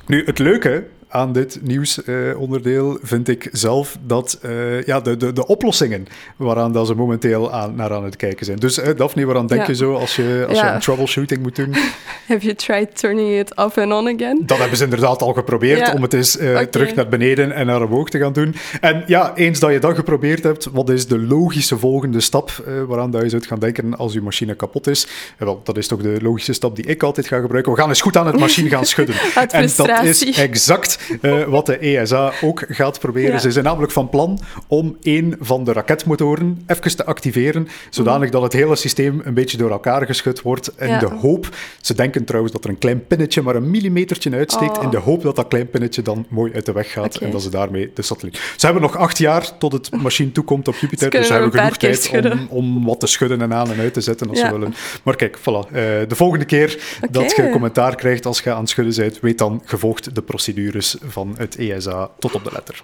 Nu, 0.07 0.25
het 0.25 0.39
leuke 0.39 0.87
aan 1.15 1.33
dit 1.33 1.59
nieuwsonderdeel 1.63 2.99
vind 3.03 3.29
ik 3.29 3.49
zelf 3.53 3.99
dat 4.07 4.39
eh, 4.43 4.83
ja, 4.83 5.01
de, 5.01 5.17
de, 5.17 5.33
de 5.33 5.47
oplossingen 5.47 6.07
waaraan 6.37 6.73
dat 6.73 6.87
ze 6.87 6.95
momenteel 6.95 7.53
aan, 7.53 7.75
naar 7.75 7.93
aan 7.93 8.05
het 8.05 8.17
kijken 8.17 8.47
zijn. 8.47 8.59
Dus 8.59 8.79
eh, 8.79 8.97
Daphne, 8.97 9.25
waaraan 9.25 9.47
denk 9.47 9.61
Ja. 9.61 9.67
je 9.67 9.75
zo 9.75 9.95
als 9.95 10.17
je, 10.17 10.45
als 10.49 10.61
je 10.61 10.67
een 10.67 10.81
troubleshooting 10.81 11.43
moet 11.43 11.57
doen? 11.57 11.75
Have 12.29 12.41
you 12.45 12.55
tried 12.55 12.99
turning 12.99 13.39
it 13.39 13.57
off 13.57 13.79
and 13.79 13.93
on 13.93 14.15
again? 14.15 14.43
Dat 14.47 14.59
hebben 14.59 14.77
ze 14.77 14.85
inderdaad 14.85 15.23
al 15.23 15.33
geprobeerd 15.33 15.79
Ja. 15.79 15.93
om 15.93 16.03
het 16.03 16.13
eens 16.13 16.37
eh, 16.37 16.59
terug 16.59 16.95
naar 16.95 17.09
beneden 17.09 17.53
en 17.53 17.67
naar 17.67 17.83
omhoog 17.83 18.09
te 18.11 18.19
gaan 18.19 18.33
doen. 18.33 18.55
En 18.81 19.05
ja, 19.07 19.33
eens 19.35 19.59
dat 19.61 19.73
je 19.73 19.79
dat 19.79 19.95
geprobeerd 19.97 20.43
hebt, 20.43 20.69
wat 20.73 20.91
is 20.91 21.07
de 21.07 21.19
logische 21.19 21.79
volgende 21.79 22.21
stap 22.21 22.65
waaraan 22.89 23.11
dat 23.11 23.23
je 23.23 23.29
zou 23.29 23.43
gaan 23.43 23.59
denken 23.59 23.97
als 23.97 24.13
je 24.13 24.21
machine 24.21 24.55
kapot 24.55 24.87
is? 24.87 25.07
Wel, 25.39 25.61
dat 25.65 25.77
is 25.77 25.87
toch 25.87 26.03
de 26.03 26.19
logische 26.23 26.53
stap 26.53 26.77
die 26.77 26.85
ik 26.87 27.03
altijd 27.03 27.27
ga 27.27 27.41
gebruiken. 27.41 27.73
We 27.73 27.79
gaan 27.79 27.89
eens 27.89 28.01
goed 28.01 28.17
aan 28.17 28.27
het 28.27 28.39
machine 28.39 28.69
gaan 28.69 28.85
schudden. 28.87 29.17
En 29.51 29.69
dat 29.77 30.03
is 30.03 30.25
exact 30.39 30.99
eh, 31.21 31.43
wat 31.43 31.67
de 31.67 31.77
ESA 31.79 32.33
ook 32.43 32.65
gaat 32.69 32.99
proberen. 33.01 33.33
Ja. 33.33 33.39
Ze 33.39 33.51
zijn 33.53 33.65
namelijk 33.65 33.93
van 33.93 34.09
plan 34.09 34.39
om 34.67 34.97
een 35.03 35.37
van 35.41 35.65
de 35.65 35.73
raketmotoren 35.73 36.63
even 36.67 36.97
te 36.97 37.05
activeren, 37.05 37.69
zodanig 37.91 38.31
dat 38.31 38.43
het 38.43 38.53
hele 38.53 38.77
systeem 38.77 39.21
een 39.25 39.35
beetje 39.35 39.57
door 39.57 39.71
elkaar 39.71 40.07
geschud 40.07 40.43
wordt. 40.43 40.73
In 40.79 40.89
Ja. 40.89 40.99
de 40.99 41.07
hoop, 41.07 41.49
ze 41.81 41.95
denken 41.95 42.25
trouwens 42.25 42.53
dat 42.55 42.65
er 42.65 42.71
een 42.71 42.79
klein 42.79 43.07
pinnetje 43.07 43.43
maar 43.43 43.57
een 43.57 43.71
millimetertje 43.71 44.31
uitsteekt, 44.31 44.77
Oh. 44.79 44.83
in 44.85 44.91
de 44.91 44.97
hoop 44.97 45.23
dat 45.23 45.37
dat 45.37 45.49
klein 45.49 45.71
pinnetje 45.71 46.03
dan 46.03 46.27
mooi 46.29 46.53
uit 46.55 46.67
de 46.67 46.73
weg 46.73 46.93
gaat 46.93 47.17
en 47.17 47.31
dat 47.31 47.43
ze 47.43 47.51
daarmee 47.51 47.91
de 47.95 48.03
satelliet... 48.03 48.41
Ze 48.57 48.65
hebben 48.65 48.83
nog 48.83 48.97
acht 48.97 49.19
jaar 49.19 49.59
tot 49.59 49.73
het 49.73 49.91
machine 50.03 50.33
toekomt 50.33 50.69
op 50.69 50.75
Jupiter, 50.75 51.11
dus 51.11 51.27
ze 51.27 51.33
hebben 51.33 51.53
genoeg 51.53 51.77
tijd 51.77 52.11
om, 52.49 52.85
wat 52.85 53.01
te 53.01 53.07
schudden 53.07 53.41
en 53.43 53.53
aan 53.55 53.71
en 53.73 53.79
uit 53.81 53.95
te 53.95 54.01
zetten 54.01 54.29
als 54.29 54.39
ze 54.41 54.51
willen. 54.51 54.75
Maar 55.03 55.17
kijk, 55.17 55.39
voilà. 55.39 55.43
eh, 55.43 55.73
de 56.09 56.15
volgende 56.15 56.45
keer 56.45 56.79
dat 57.11 57.37
je 57.37 57.51
commentaar 57.51 57.95
krijgt 57.95 58.27
als 58.27 58.41
je 58.41 58.53
aan 58.53 58.61
het 58.61 58.69
schudden 58.69 58.97
bent, 58.97 59.21
weet 59.21 59.39
dan 59.39 59.63
gevolgd 59.65 60.15
de 60.15 60.23
procedures 60.23 60.94
van 61.03 61.35
het 61.39 61.57
ESA 61.57 62.09
tot 62.19 62.35
op 62.35 62.45
de 62.45 62.51
letter. 62.53 62.83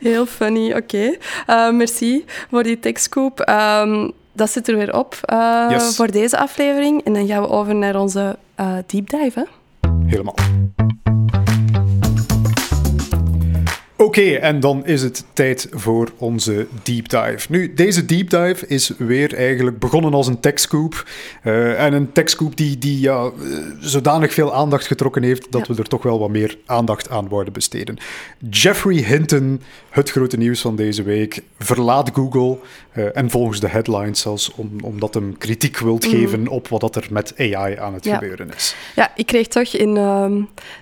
Heel 0.00 0.26
funny, 0.26 0.72
oké. 0.72 1.16
Eh, 1.46 1.70
merci 1.70 2.24
voor 2.50 2.62
die 2.62 2.78
techscoop. 2.80 3.40
Ehm, 3.40 4.10
dat 4.32 4.50
zit 4.50 4.68
er 4.68 4.76
weer 4.76 4.94
op 4.94 5.18
eh, 5.22 5.66
Yes. 5.70 5.96
voor 5.96 6.10
deze 6.10 6.38
aflevering. 6.38 7.04
En 7.04 7.12
dan 7.12 7.26
gaan 7.26 7.42
we 7.42 7.48
over 7.48 7.74
naar 7.74 8.00
onze 8.00 8.36
eh, 8.54 8.72
deep 8.86 9.10
dive. 9.10 9.46
Hè? 9.80 9.88
Helemaal. 10.06 10.34
Oké, 14.00 14.20
en 14.34 14.60
dan 14.60 14.86
is 14.86 15.02
het 15.02 15.24
tijd 15.32 15.66
voor 15.70 16.08
onze 16.18 16.66
deep 16.82 17.08
dive. 17.08 17.46
Nu, 17.48 17.74
deze 17.74 18.04
deep 18.04 18.30
dive 18.30 18.66
is 18.66 18.92
weer 18.98 19.34
eigenlijk 19.34 19.78
begonnen 19.78 20.14
als 20.14 20.26
een 20.26 20.40
techscoop. 20.40 21.04
Eh 21.42 21.84
en 21.84 21.92
een 21.92 22.12
techscoop 22.12 22.56
die, 22.56 22.78
die 22.78 23.00
ja, 23.00 23.22
eh, 23.24 23.30
zodanig 23.80 24.32
veel 24.34 24.54
aandacht 24.54 24.86
getrokken 24.86 25.22
heeft 25.22 25.52
dat 25.52 25.66
Ja. 25.66 25.74
we 25.74 25.80
er 25.80 25.88
toch 25.88 26.02
wel 26.02 26.18
wat 26.18 26.28
meer 26.28 26.58
aandacht 26.66 27.10
aan 27.10 27.28
worden 27.28 27.52
besteden. 27.52 27.96
Jeffrey 28.50 28.96
Hinton, 28.96 29.60
het 29.90 30.10
grote 30.10 30.36
nieuws 30.36 30.60
van 30.60 30.76
deze 30.76 31.02
week, 31.02 31.42
verlaat 31.58 32.10
Google. 32.14 32.58
eh, 32.92 33.16
en 33.16 33.30
volgens 33.30 33.60
de 33.60 33.68
headlines 33.68 34.20
zelfs, 34.20 34.52
om, 34.54 34.70
omdat 34.82 35.14
hem 35.14 35.38
kritiek 35.38 35.78
wilt 35.78 36.04
geven 36.04 36.48
op 36.48 36.68
wat 36.68 36.80
dat 36.80 36.96
er 36.96 37.06
met 37.10 37.34
AI 37.38 37.76
aan 37.78 37.94
het 37.94 38.04
Ja. 38.04 38.14
gebeuren 38.14 38.48
is. 38.56 38.74
Ja, 38.96 39.12
ik 39.16 39.26
kreeg 39.26 39.46
toch 39.48 39.68
in, 39.74 39.96
ehm, 39.96 40.40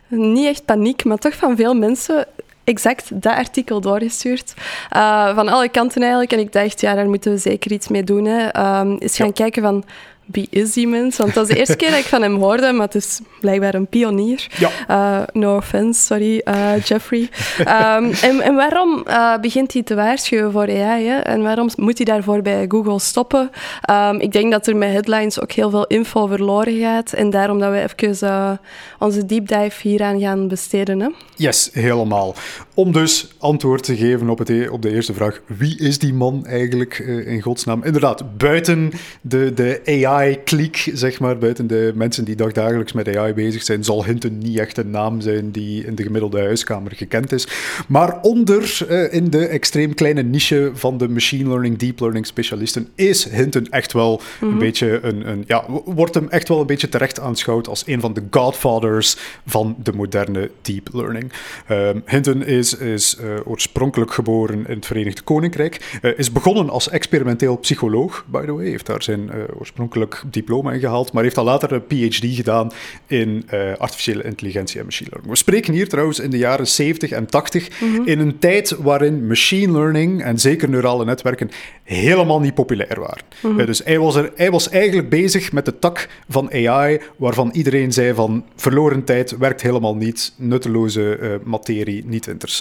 niet 0.09 0.47
echt 0.47 0.65
paniek, 0.65 1.05
maar 1.05 1.19
toch 1.19 1.35
van 1.35 1.57
veel 1.57 1.75
mensen 1.75 2.27
exact 2.67 3.23
dat 3.23 3.35
artikel 3.35 3.81
doorgestuurd. 3.81 4.55
Eh, 4.91 5.35
van 5.35 5.49
alle 5.49 5.69
kanten 5.69 6.01
eigenlijk. 6.01 6.33
En 6.33 6.39
ik 6.39 6.53
dacht, 6.53 6.81
ja, 6.81 6.95
daar 6.95 7.09
moeten 7.09 7.33
we 7.33 7.39
zeker 7.39 7.73
iets 7.73 7.89
mee 7.89 8.05
doen. 8.05 8.25
Hè. 8.25 8.47
Ehm, 8.47 8.97
gaan 9.17 9.27
Ja. 9.27 9.33
kijken 9.33 9.63
van, 9.63 9.85
wie 10.27 10.47
is 10.51 10.73
die 10.73 10.87
mens? 10.87 11.17
Want 11.17 11.35
dat 11.35 11.49
is 11.49 11.55
de 11.55 11.59
eerste 11.59 11.77
keer 11.77 11.91
dat 11.91 11.99
ik 11.99 12.05
van 12.05 12.23
hem 12.23 12.37
hoorde, 12.37 12.73
maar 12.73 12.87
het 12.87 12.95
is 12.95 13.21
blijkbaar 13.41 13.75
een 13.75 13.87
pionier. 13.87 14.47
Ja. 14.59 14.71
Eh, 14.89 15.23
no 15.33 15.57
offense, 15.57 16.03
sorry, 16.03 16.39
eh, 16.39 16.85
Jeffrey. 16.85 17.29
Ehm, 17.65 18.13
en, 18.23 18.41
en 18.41 18.55
waarom 18.55 19.03
eh, 19.07 19.39
begint 19.41 19.73
hij 19.73 19.83
te 19.83 19.95
waarschuwen 19.95 20.53
voor 20.53 20.69
AI? 20.69 21.07
Hè? 21.07 21.19
En 21.19 21.43
waarom 21.43 21.69
moet 21.77 21.97
hij 21.97 22.07
daarvoor 22.07 22.43
bij 22.43 22.65
Google 22.69 22.99
stoppen? 22.99 23.51
Ehm, 23.83 24.17
ik 24.17 24.33
denk 24.33 24.53
dat 24.53 24.67
er 24.67 24.77
met 24.77 24.93
headlines 24.93 25.41
ook 25.41 25.53
heel 25.53 25.71
veel 25.71 25.87
info 25.87 26.27
verloren 26.27 26.79
gaat. 26.79 27.13
En 27.13 27.31
daarom 27.31 27.59
dat 27.59 27.71
we 27.71 27.83
even 27.83 28.61
onze 28.99 29.27
deep 29.27 29.49
dive 29.49 29.89
hieraan 29.89 30.21
gaan 30.21 30.49
besteden. 30.49 31.01
Hè? 31.01 31.09
Yes, 31.37 31.71
helemaal. 31.73 32.35
Om 32.77 32.93
dus 32.93 33.29
antwoord 33.39 33.83
te 33.83 33.97
geven 33.97 34.29
op, 34.29 34.39
het, 34.39 34.49
e- 34.49 34.69
op 34.69 34.83
de 34.83 34.91
eerste 34.91 35.15
vraag: 35.15 35.41
wie 35.47 35.79
is 35.79 35.99
die 35.99 36.15
man 36.15 36.47
eigenlijk 36.47 36.99
eh, 36.99 37.27
in 37.27 37.41
godsnaam? 37.41 37.85
Inderdaad, 37.85 38.37
buiten 38.37 38.91
de, 39.21 39.53
de 39.55 39.81
AI-kliek, 40.05 40.91
zeg 40.93 41.21
maar, 41.21 41.39
buiten 41.39 41.67
de 41.67 41.93
mensen 41.95 42.25
die 42.25 42.37
dagdagelijks 42.37 42.93
met 42.93 43.17
AI 43.17 43.33
bezig 43.33 43.63
zijn, 43.63 43.85
zal 43.85 44.05
Hinton 44.05 44.39
niet 44.39 44.59
echt 44.59 44.79
een 44.79 44.91
naam 44.91 45.21
zijn 45.21 45.51
die 45.51 45.85
in 45.85 45.95
de 45.95 46.03
gemiddelde 46.03 46.41
huiskamer 46.41 46.93
gekend 46.95 47.33
is. 47.33 47.49
Maar 47.89 48.21
onder 48.21 48.87
eh, 48.89 49.13
in 49.13 49.31
de 49.31 49.47
extreem 49.47 49.95
kleine 49.95 50.23
niche 50.23 50.71
van 50.75 50.99
de 50.99 51.09
machine 51.09 51.49
learning, 51.49 51.79
deep 51.79 52.01
learning 52.01 52.27
specialisten 52.27 52.89
is 52.95 53.25
Hinton 53.25 53.67
echt 53.71 53.93
wel 53.93 54.21
een 54.41 54.59
beetje 54.59 54.99
een, 55.03 55.29
een. 55.29 55.45
Ja, 55.47 55.65
wordt 55.85 56.15
hem 56.15 56.29
echt 56.29 56.49
wel 56.49 56.61
een 56.61 56.67
beetje 56.67 56.89
terecht 56.89 57.21
aanschouwd 57.21 57.69
als 57.69 57.83
een 57.87 58.01
van 58.01 58.13
de 58.13 58.23
godfathers 58.31 59.17
van 59.47 59.77
de 59.83 59.93
moderne 59.93 60.51
deep 60.63 60.89
learning. 60.93 61.33
Ehm, 61.67 61.99
Hinton 62.07 62.45
is, 62.45 62.66
is 62.75 63.17
eh, 63.17 63.29
oorspronkelijk 63.45 64.13
geboren 64.13 64.67
in 64.67 64.75
het 64.75 64.87
Verenigd 64.87 65.25
Koninkrijk. 65.25 65.99
eh, 66.03 66.11
is 66.17 66.33
begonnen 66.33 66.71
als 66.71 66.89
experimenteel 66.89 67.59
psycholoog, 67.59 68.25
by 68.29 68.45
the 68.45 68.53
way. 68.53 68.65
Heeft 68.65 68.87
daar 68.87 69.03
zijn 69.03 69.31
eh, 69.31 69.39
oorspronkelijk 69.59 70.23
diploma 70.31 70.73
in 70.73 70.81
gehaald, 70.81 71.13
maar 71.13 71.23
heeft 71.23 71.39
al 71.39 71.45
later 71.45 71.73
een 71.73 71.87
PhD 71.87 72.35
gedaan 72.35 72.73
in 73.07 73.45
artificiële 73.79 74.23
intelligentie 74.23 74.79
en 74.79 74.85
machine 74.85 75.09
learning. 75.11 75.33
We 75.33 75.39
spreken 75.39 75.73
hier 75.73 75.89
trouwens 75.89 76.19
in 76.19 76.31
de 76.31 76.39
jaren 76.39 76.67
70 76.67 77.11
en 77.11 77.27
80, 77.27 77.81
in 78.05 78.19
een 78.19 78.39
tijd 78.39 78.71
waarin 78.71 79.27
machine 79.27 79.73
learning 79.73 80.23
en 80.23 80.39
zeker 80.39 80.69
neurale 80.69 81.05
netwerken 81.05 81.51
helemaal 81.83 82.41
niet 82.41 82.55
populair 82.55 83.01
waren. 83.01 83.59
Eh, 83.59 83.67
dus 83.67 83.85
hij 83.85 83.99
was, 83.99 84.15
er, 84.15 84.33
hij 84.35 84.51
was 84.51 84.69
eigenlijk 84.69 85.09
bezig 85.09 85.53
met 85.53 85.65
de 85.65 85.79
tak 85.79 86.09
van 86.29 86.53
AI, 86.53 87.01
waarvan 87.17 87.51
iedereen 87.53 87.93
zei 87.93 88.15
van 88.15 88.45
verloren 88.57 89.05
tijd 89.05 89.37
werkt 89.37 89.63
helemaal 89.63 89.97
niet, 89.97 90.33
nutteloze 90.37 91.41
materie, 91.45 92.05
niet 92.07 92.27
interessant. 92.27 92.56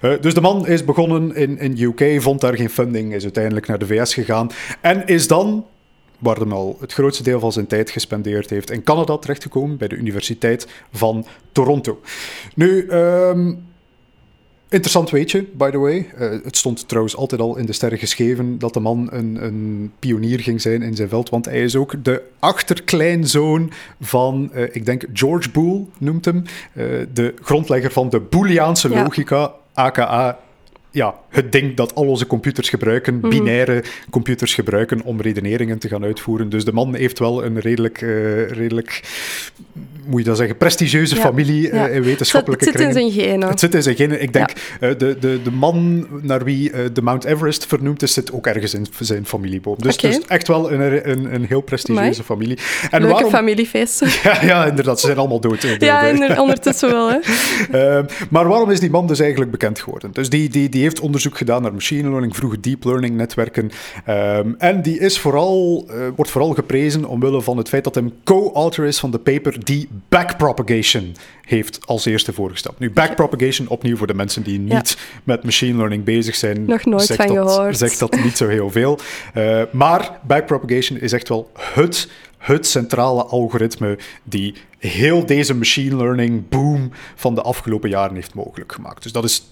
Eh, 0.00 0.12
dus 0.20 0.34
de 0.34 0.40
man 0.40 0.66
is 0.66 0.84
begonnen 0.84 1.34
in, 1.34 1.58
in 1.58 1.78
UK, 1.78 2.22
vond 2.22 2.40
daar 2.40 2.56
geen 2.56 2.70
funding, 2.70 3.14
is 3.14 3.22
uiteindelijk 3.22 3.66
naar 3.66 3.78
de 3.78 3.86
VS 3.86 4.14
gegaan 4.14 4.50
en 4.80 5.06
is 5.06 5.28
dan 5.28 5.66
waar 6.18 6.36
hij 6.36 6.50
al 6.50 6.76
het 6.80 6.92
grootste 6.92 7.22
deel 7.22 7.40
van 7.40 7.52
zijn 7.52 7.66
tijd 7.66 7.90
gespendeerd 7.90 8.50
heeft 8.50 8.70
in 8.70 8.82
Canada 8.82 9.18
terechtgekomen, 9.18 9.76
bij 9.76 9.88
de 9.88 9.96
Universiteit 9.96 10.66
van 10.92 11.26
Toronto. 11.52 12.00
Nu, 12.54 12.86
ehm, 12.86 13.54
Interessant 14.72 15.10
weetje, 15.10 15.44
by 15.52 15.70
the 15.70 15.78
way. 15.78 16.06
Eh, 16.18 16.30
het 16.44 16.56
stond 16.56 16.88
trouwens 16.88 17.16
altijd 17.16 17.40
al 17.40 17.56
in 17.56 17.66
de 17.66 17.72
sterren 17.72 17.98
geschreven 17.98 18.58
dat 18.58 18.74
de 18.74 18.80
man 18.80 19.08
een, 19.10 19.44
een 19.44 19.92
pionier 19.98 20.40
ging 20.40 20.60
zijn 20.60 20.82
in 20.82 20.94
zijn 20.96 21.08
veld, 21.08 21.28
want 21.30 21.44
hij 21.44 21.62
is 21.62 21.76
ook 21.76 22.04
de 22.04 22.22
achterkleinzoon 22.38 23.72
van, 24.00 24.50
eh, 24.52 24.62
ik 24.74 24.86
denk 24.86 25.04
George 25.12 25.50
Boole 25.50 25.84
noemt 25.98 26.24
hem, 26.24 26.42
eh, 26.72 26.84
de 27.12 27.34
grondlegger 27.42 27.90
van 27.92 28.08
de 28.08 28.20
Booleaanse 28.20 28.88
Ja. 28.88 29.02
logica, 29.02 29.52
aka 29.74 30.38
ja, 30.92 31.14
het 31.28 31.52
ding 31.52 31.76
dat 31.76 31.94
al 31.94 32.06
onze 32.06 32.26
computers 32.26 32.68
gebruiken, 32.68 33.20
binaire 33.20 33.84
computers 34.10 34.54
gebruiken 34.54 35.02
om 35.02 35.20
redeneringen 35.20 35.78
te 35.78 35.88
gaan 35.88 36.04
uitvoeren. 36.04 36.48
Dus 36.48 36.64
de 36.64 36.72
man 36.72 36.94
heeft 36.94 37.18
wel 37.18 37.44
een 37.44 37.60
redelijk, 37.60 38.02
eh, 38.02 38.50
redelijk 38.50 39.00
moet 40.06 40.20
je 40.20 40.26
dat 40.26 40.36
zeggen, 40.36 40.56
prestigieuze 40.56 41.14
Ja. 41.14 41.20
familie 41.20 41.70
eh, 41.70 41.94
in 41.94 42.02
wetenschappelijke 42.02 42.64
het 42.64 42.74
zit 42.78 42.86
in 42.86 42.92
zijn 42.92 43.10
genen. 43.10 43.48
Het 43.48 43.60
zit 43.60 43.74
in 43.74 43.82
zijn 43.82 43.96
genen. 43.96 44.22
Ik 44.22 44.32
denk, 44.32 44.50
eh, 44.80 44.90
de, 44.98 45.16
de, 45.20 45.40
de 45.42 45.50
man 45.50 46.06
naar 46.22 46.44
wie 46.44 46.70
de 46.92 47.02
Mount 47.02 47.24
Everest 47.24 47.66
vernoemd 47.66 48.02
is, 48.02 48.12
zit 48.12 48.32
ook 48.32 48.46
ergens 48.46 48.74
in 48.74 48.86
zijn 49.00 49.26
familieboom. 49.26 49.76
Dus, 49.78 49.96
dus 49.96 50.20
echt 50.26 50.48
wel 50.48 50.72
een, 50.72 51.10
een, 51.10 51.34
een 51.34 51.44
heel 51.44 51.60
prestigieuze 51.60 52.22
Amai. 52.22 52.22
familie. 52.24 52.58
En 52.90 53.00
Leuke 53.00 53.12
waarom... 53.14 53.30
familiefeesten. 53.30 54.08
Ja, 54.22 54.38
ja, 54.44 54.66
inderdaad. 54.66 55.00
Ze 55.00 55.06
zijn 55.06 55.18
allemaal 55.18 55.40
dood. 55.40 55.60
de- 55.60 55.76
ja, 55.78 56.12
de- 56.12 56.24
en 56.26 56.38
ondertussen 56.40 56.90
wel. 56.90 57.10
Hè. 57.10 57.18
Ehm, 57.96 58.04
maar 58.30 58.48
waarom 58.48 58.70
is 58.70 58.80
die 58.80 58.90
man 58.90 59.06
dus 59.06 59.20
eigenlijk 59.20 59.50
bekend 59.50 59.80
geworden? 59.80 60.10
Dus 60.12 60.28
die, 60.30 60.48
die, 60.48 60.68
die 60.68 60.81
heeft 60.82 61.00
onderzoek 61.00 61.36
gedaan 61.36 61.62
naar 61.62 61.72
machine 61.72 62.08
learning, 62.08 62.36
vroege 62.36 62.60
deep 62.60 62.84
learning 62.84 63.16
netwerken. 63.16 63.70
Ehm, 64.04 64.52
en 64.58 64.82
die 64.82 64.98
is 64.98 65.18
vooral, 65.18 65.86
eh, 65.88 65.96
wordt 66.16 66.30
vooral 66.30 66.54
geprezen 66.54 67.04
omwille 67.04 67.42
van 67.42 67.56
het 67.56 67.68
feit 67.68 67.84
dat 67.84 67.94
hij 67.94 68.12
co-author 68.24 68.84
is 68.84 68.98
van 68.98 69.10
de 69.10 69.18
paper 69.18 69.64
die 69.64 69.88
backpropagation 70.08 71.14
heeft 71.42 71.86
als 71.86 72.04
eerste 72.04 72.32
voorgesteld. 72.32 72.78
Nu, 72.78 72.90
backpropagation, 72.90 73.68
opnieuw 73.68 73.96
voor 73.96 74.06
de 74.06 74.14
mensen 74.14 74.42
die 74.42 74.58
niet 74.58 74.96
met 75.24 75.44
machine 75.44 75.76
learning 75.76 76.04
bezig 76.04 76.34
zijn. 76.34 76.64
Nog 76.64 76.84
nooit 76.84 77.02
zegt 77.02 77.24
van 77.24 77.34
dat, 77.34 77.50
gehoord. 77.50 77.78
Zegt 77.78 77.98
dat 77.98 78.16
niet 78.24 78.36
zo 78.36 78.48
heel 78.48 78.70
veel. 78.70 78.98
Eh, 79.34 79.62
maar 79.70 80.18
backpropagation 80.26 80.98
is 80.98 81.12
echt 81.12 81.28
wel 81.28 81.50
het 81.56 82.08
het 82.42 82.66
centrale 82.66 83.24
algoritme 83.24 83.98
die 84.22 84.54
heel 84.78 85.26
deze 85.26 85.54
machine 85.54 85.96
learning 85.96 86.48
boom 86.48 86.90
van 87.14 87.34
de 87.34 87.42
afgelopen 87.42 87.90
jaren 87.90 88.14
heeft 88.14 88.34
mogelijk 88.34 88.72
gemaakt. 88.72 89.02
Dus 89.02 89.12
dat 89.12 89.24
is, 89.24 89.44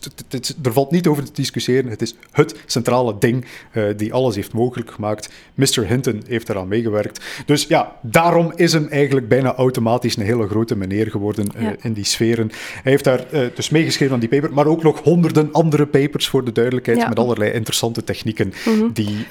er 0.63 0.73
valt 0.73 0.91
niet 0.91 1.07
over 1.07 1.25
te 1.25 1.33
discussiëren. 1.33 1.91
Het 1.91 2.03
is 2.03 2.15
het 2.31 2.57
centrale 2.67 3.19
ding 3.19 3.45
uh, 3.73 3.85
die 3.97 4.13
alles 4.13 4.35
heeft 4.35 4.53
mogelijk 4.53 4.91
gemaakt. 4.91 5.33
Mr. 5.55 5.87
Hinton 5.87 6.23
heeft 6.27 6.49
eraan 6.49 6.69
meegewerkt. 6.69 7.25
Dus 7.47 7.67
ja, 7.67 7.97
daarom 8.03 8.53
is 8.55 8.73
hem 8.73 8.89
eigenlijk 8.89 9.29
bijna 9.29 9.55
automatisch 9.55 10.17
een 10.17 10.25
hele 10.25 10.49
grote 10.49 10.77
meneer 10.77 11.11
geworden 11.11 11.47
uh, 11.57 11.69
in 11.81 11.93
die 11.93 12.05
sferen. 12.05 12.51
Hij 12.83 12.93
heeft 12.93 13.05
daar 13.05 13.25
uh, 13.33 13.47
dus 13.55 13.71
meegeschreven 13.71 14.15
aan 14.15 14.21
die 14.21 14.29
paper, 14.29 14.53
maar 14.53 14.67
ook 14.67 14.83
nog 14.83 15.03
honderden 15.03 15.53
andere 15.53 15.87
papers 15.87 16.29
voor 16.29 16.45
de 16.45 16.53
duidelijkheid, 16.53 16.99
ja. 16.99 17.09
met 17.09 17.19
allerlei 17.19 17.53
interessante 17.53 18.05
technieken 18.05 18.53
mm 18.67 18.79
-hmm. 18.79 18.93
die 18.93 19.27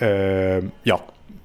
ja, 0.82 1.01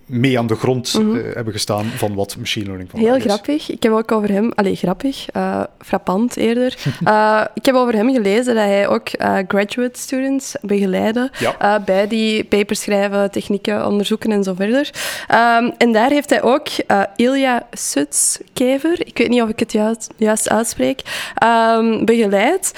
mee 0.06 0.38
aan 0.38 0.46
de 0.46 0.54
grond 0.54 0.94
mm 0.98 1.10
-hmm. 1.10 1.16
uh, 1.16 1.34
hebben 1.34 1.52
gestaan 1.52 1.84
van 1.84 2.14
wat 2.14 2.36
machine 2.38 2.64
learning 2.64 2.90
van 2.90 3.00
Heel 3.00 3.20
grappig. 3.20 3.70
Ik 3.70 3.82
heb 3.82 3.92
ook 3.92 4.12
over 4.12 4.30
hem... 4.30 4.52
Allee, 4.54 4.74
grappig. 4.74 5.26
Uh, 5.36 5.62
frappant 5.78 6.36
eerder. 6.36 6.76
uh, 7.04 7.44
ik 7.54 7.66
heb 7.66 7.74
over 7.74 7.94
hem 7.94 8.12
gelezen 8.12 8.54
dat 8.54 8.64
hij 8.64 8.88
ook 8.88 9.08
graduate 9.48 10.00
students 10.00 10.54
begeleidde 10.60 11.30
ja. 11.38 11.80
bij 11.80 12.06
die 12.08 12.44
papers 12.44 12.80
schrijven, 12.80 13.30
technieken 13.30 13.86
onderzoeken 13.86 14.32
en 14.32 14.42
zo 14.42 14.54
verder. 14.54 14.90
Um, 15.30 15.72
en 15.78 15.92
daar 15.92 16.10
heeft 16.10 16.30
hij 16.30 16.42
ook 16.42 16.68
Ilya 17.16 17.66
Sutskever, 17.70 19.06
ik 19.06 19.18
weet 19.18 19.28
niet 19.28 19.42
of 19.42 19.48
ik 19.48 19.58
het 19.58 19.72
juist, 19.72 20.08
juist 20.16 20.48
uitspreek, 20.48 21.02
um, 21.44 22.04
begeleid 22.04 22.72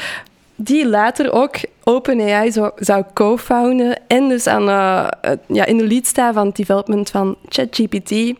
die 0.56 0.88
later 0.88 1.33
ook 1.33 1.56
OpenAI 1.88 2.52
zou, 2.52 2.73
zou 2.76 3.05
co-founden 3.14 4.00
en 4.07 4.28
dus 4.28 4.47
aan, 4.47 4.69
uh, 4.69 5.09
ja, 5.47 5.64
in 5.64 5.76
de 5.76 5.87
lead 5.87 6.07
staan 6.07 6.35
van 6.35 6.47
het 6.47 6.57
development 6.57 7.11
van 7.11 7.37
ChatGPT, 7.49 8.33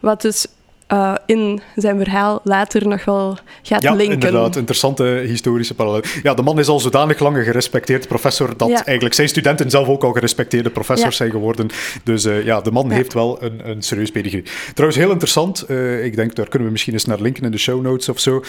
wat 0.00 0.22
dus 0.22 0.46
uh, 0.88 1.14
in 1.26 1.60
zijn 1.76 1.98
verhaal 1.98 2.40
later 2.44 2.88
nog 2.88 3.04
wel 3.04 3.38
gaat 3.62 3.82
ja, 3.82 3.94
linken. 3.94 4.14
inderdaad. 4.14 4.56
Interessante 4.56 5.04
historische 5.04 5.74
parallel. 5.74 6.02
Ja, 6.22 6.34
de 6.34 6.42
man 6.42 6.58
is 6.58 6.68
al 6.68 6.80
zodanig 6.80 7.18
lang 7.18 7.36
gerespecteerd 7.36 8.08
professor 8.08 8.56
dat 8.56 8.68
ja. 8.68 8.84
eigenlijk 8.84 9.14
zijn 9.14 9.28
studenten 9.28 9.70
zelf 9.70 9.88
ook 9.88 10.04
al 10.04 10.12
gerespecteerde 10.12 10.70
professors 10.70 11.10
ja. 11.10 11.16
zijn 11.16 11.30
geworden. 11.30 11.68
Dus 12.02 12.24
uh, 12.24 12.44
ja, 12.44 12.60
de 12.60 12.70
man 12.70 12.90
heeft 12.90 13.12
wel 13.12 13.42
een, 13.42 13.68
een 13.68 13.82
serieus 13.82 14.10
pedigree. 14.10 14.44
Trouwens, 14.74 15.00
heel 15.00 15.10
interessant. 15.10 15.64
Uh, 15.68 16.04
ik 16.04 16.16
denk, 16.16 16.34
daar 16.34 16.48
kunnen 16.48 16.66
we 16.66 16.72
misschien 16.72 16.92
eens 16.92 17.04
naar 17.04 17.20
linken 17.20 17.44
in 17.44 17.50
de 17.50 17.58
show 17.58 17.82
notes 17.82 18.08
of 18.08 18.18
zo. 18.20 18.42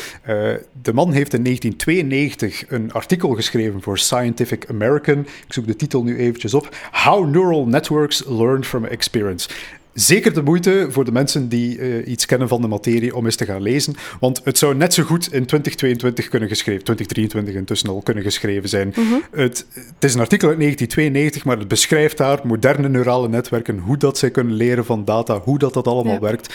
de 0.82 0.94
man 0.94 1.12
heeft 1.12 1.34
in 1.34 1.44
1992 1.44 2.64
een 2.70 2.94
artikel 2.94 3.30
geschreven 3.30 3.82
voor 3.82 3.98
Scientific 3.98 4.66
American. 4.70 5.20
Ik 5.20 5.54
zoek 5.54 5.68
de 5.68 5.76
titel 5.76 6.04
nu 6.04 6.18
eventjes 6.18 6.54
op. 6.54 6.70
How 6.92 7.28
Neural 7.28 7.66
Networks 7.66 8.24
Learn 8.28 8.64
from 8.64 8.86
Experience 8.86 9.50
zeker 9.96 10.34
de 10.34 10.42
moeite 10.42 10.88
voor 10.90 11.06
de 11.06 11.12
mensen 11.12 11.50
die 11.50 11.78
uh, 11.78 12.08
iets 12.08 12.26
kennen 12.26 12.48
van 12.48 12.62
de 12.62 12.68
materie 12.68 13.16
om 13.16 13.26
eens 13.26 13.36
te 13.36 13.46
gaan 13.46 13.62
lezen. 13.62 13.96
Want 14.20 14.42
het 14.44 14.58
zou 14.58 14.76
net 14.76 14.94
zo 14.94 15.04
goed 15.04 15.24
in 15.24 15.46
2022 15.46 16.28
kunnen 16.28 16.50
geschreven, 16.50 16.84
2023 16.84 17.56
intussen 17.56 17.90
al 17.90 18.02
kunnen 18.02 18.24
geschreven 18.24 18.70
zijn. 18.70 18.94
Mm 18.96 19.08
-hmm. 19.08 19.22
het, 19.32 19.66
het, 19.74 20.04
is 20.04 20.14
een 20.14 20.20
artikel 20.20 20.48
uit 20.48 20.58
1992, 20.58 21.46
maar 21.46 21.58
het 21.58 21.68
beschrijft 21.68 22.18
daar 22.18 22.40
moderne 22.44 22.90
neurale 22.90 23.30
netwerken, 23.30 23.80
hoe 23.80 23.98
dat 23.98 24.18
zij 24.18 24.32
kunnen 24.32 24.54
leren 24.54 24.86
van 24.86 25.06
data, 25.06 25.40
hoe 25.40 25.60
dat, 25.60 25.74
dat 25.74 25.88
allemaal 25.88 26.14
ja. 26.14 26.20
werkt. 26.20 26.54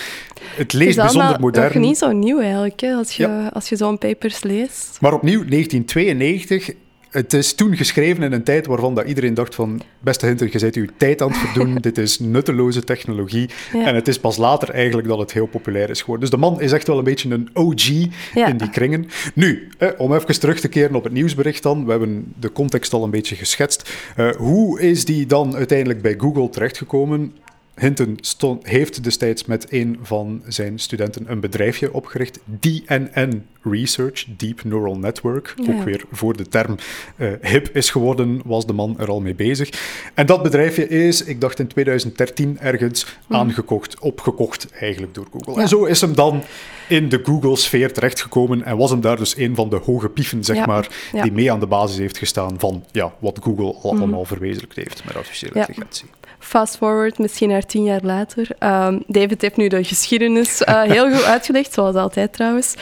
Het 0.57 0.73
leest 0.73 0.97
het 0.97 1.05
bijzonder 1.05 1.41
modern. 1.41 1.67
Het 1.67 1.75
is 1.75 1.81
niet 1.81 1.99
zo 1.99 2.13
nieuw 2.13 2.41
eigenlijk, 2.41 2.81
hè, 2.81 2.93
als 2.95 3.17
je, 3.17 3.23
ja. 3.23 3.47
als 3.47 3.69
je 3.69 3.77
zo'n 3.77 3.99
papers 3.99 4.43
leest. 4.43 4.99
Maar 5.01 5.13
opnieuw, 5.13 5.45
1992 5.45 6.71
het 7.11 7.33
is 7.33 7.55
toen 7.55 7.77
geschreven 7.77 8.23
in 8.23 8.33
een 8.33 8.43
tijd 8.43 8.67
waarvan 8.67 8.95
dat 8.95 9.07
iedereen 9.07 9.35
dacht 9.35 9.55
van... 9.55 9.81
Beste 10.01 10.27
Hinter, 10.27 10.49
je 10.53 10.59
bent 10.59 10.75
uw 10.75 10.87
tijd 10.97 11.23
aan 11.23 11.29
het 11.29 11.39
verdoen. 11.39 11.75
dit 11.89 11.99
is 11.99 12.19
nutteloze 12.19 12.85
technologie. 12.85 13.49
Ja. 13.73 13.87
En 13.87 13.95
het 13.95 14.09
is 14.09 14.19
pas 14.19 14.37
later 14.37 14.71
eigenlijk 14.71 15.09
dat 15.09 15.19
het 15.19 15.33
heel 15.33 15.47
populair 15.47 15.91
is 15.91 16.01
geworden. 16.01 16.31
Dus 16.31 16.39
de 16.39 16.47
man 16.47 16.61
is 16.61 16.73
echt 16.73 16.87
wel 16.87 16.99
een 16.99 17.05
beetje 17.05 17.31
een 17.31 17.49
OG 17.53 17.89
ja. 18.35 18.47
in 18.47 18.57
die 18.57 18.71
kringen. 18.71 19.09
Nu, 19.35 19.69
eh, 19.79 19.89
om 19.97 20.15
even 20.15 20.41
terug 20.41 20.61
te 20.61 20.69
keren 20.69 20.95
op 20.95 21.05
het 21.05 21.13
nieuwsbericht 21.13 21.63
dan. 21.63 21.85
We 21.85 21.91
hebben 21.91 22.33
de 22.41 22.53
context 22.53 22.93
al 22.93 23.05
een 23.05 23.11
beetje 23.11 23.37
geschetst. 23.37 23.93
Uh, 24.17 24.31
hoe 24.31 24.81
is 24.81 25.05
die 25.05 25.27
dan 25.27 25.57
uiteindelijk 25.57 26.03
bij 26.03 26.15
Google 26.19 26.49
terechtgekomen? 26.49 27.33
Hinton 27.81 28.19
stond, 28.21 28.67
heeft 28.67 29.05
destijds 29.05 29.45
met 29.45 29.73
een 29.73 29.99
van 30.03 30.43
zijn 30.47 30.79
studenten 30.79 31.31
een 31.31 31.41
bedrijfje 31.41 31.93
opgericht, 31.93 32.39
DNN 32.61 33.45
Research, 33.63 34.27
Deep 34.37 34.65
Neural 34.65 34.99
Network. 34.99 35.55
Ja. 35.57 35.73
Ook 35.73 35.85
weer 35.85 36.05
voor 36.13 36.37
de 36.37 36.49
term 36.49 36.77
uh, 37.17 37.33
hip 37.41 37.69
is 37.73 37.91
geworden, 37.91 38.41
was 38.45 38.67
de 38.67 38.73
man 38.73 38.99
er 38.99 39.09
al 39.09 39.21
mee 39.21 39.35
bezig. 39.35 39.71
En 40.15 40.27
dat 40.27 40.43
bedrijfje 40.43 40.89
is, 40.89 41.25
ik 41.25 41.41
dacht 41.41 41.59
in 41.59 41.67
2013 41.67 42.59
ergens, 42.59 43.07
mm. 43.29 43.37
aangekocht, 43.37 44.01
opgekocht 44.01 44.71
eigenlijk 44.71 45.15
door 45.15 45.27
Google. 45.33 45.55
Ja. 45.55 45.61
En 45.61 45.69
zo 45.69 45.85
is 45.85 46.01
hem 46.01 46.15
dan 46.15 46.43
in 46.89 47.09
de 47.09 47.21
Google-sfeer 47.23 47.93
terechtgekomen 47.93 48.63
en 48.65 48.77
was 48.77 48.91
hem 48.91 49.01
daar 49.01 49.17
dus 49.17 49.37
een 49.37 49.55
van 49.55 49.69
de 49.69 49.77
hoge 49.77 50.09
pieven, 50.09 50.45
zeg 50.45 50.57
ja. 50.57 50.67
maar, 50.67 50.89
die 51.23 51.33
mee 51.33 51.53
aan 51.53 51.61
de 51.61 51.67
basis 51.67 51.99
heeft 51.99 52.19
gestaan 52.19 52.59
van 52.59 52.85
ja, 52.93 53.15
wat 53.19 53.39
Google 53.43 53.75
al 53.83 53.93
mm. 53.93 53.99
allemaal 53.99 54.25
verwezenlijkt 54.25 54.77
heeft 54.77 55.05
met 55.05 55.17
artificiële 55.17 55.55
intelligentie. 55.55 56.07
Fast 56.43 56.77
forward, 56.77 57.19
misschien 57.19 57.49
naar 57.49 57.67
tien 57.67 57.85
jaar 57.85 58.01
later. 58.03 58.49
Um, 58.59 59.03
David 59.07 59.43
heeft 59.43 59.57
nu 59.57 59.69
de 59.69 59.85
geschiedenis 59.85 60.63
uh, 60.63 60.83
heel 60.95 61.11
goed 61.13 61.25
uitgelegd, 61.25 61.73
zoals 61.73 61.95
altijd 61.95 62.33
trouwens. 62.33 62.75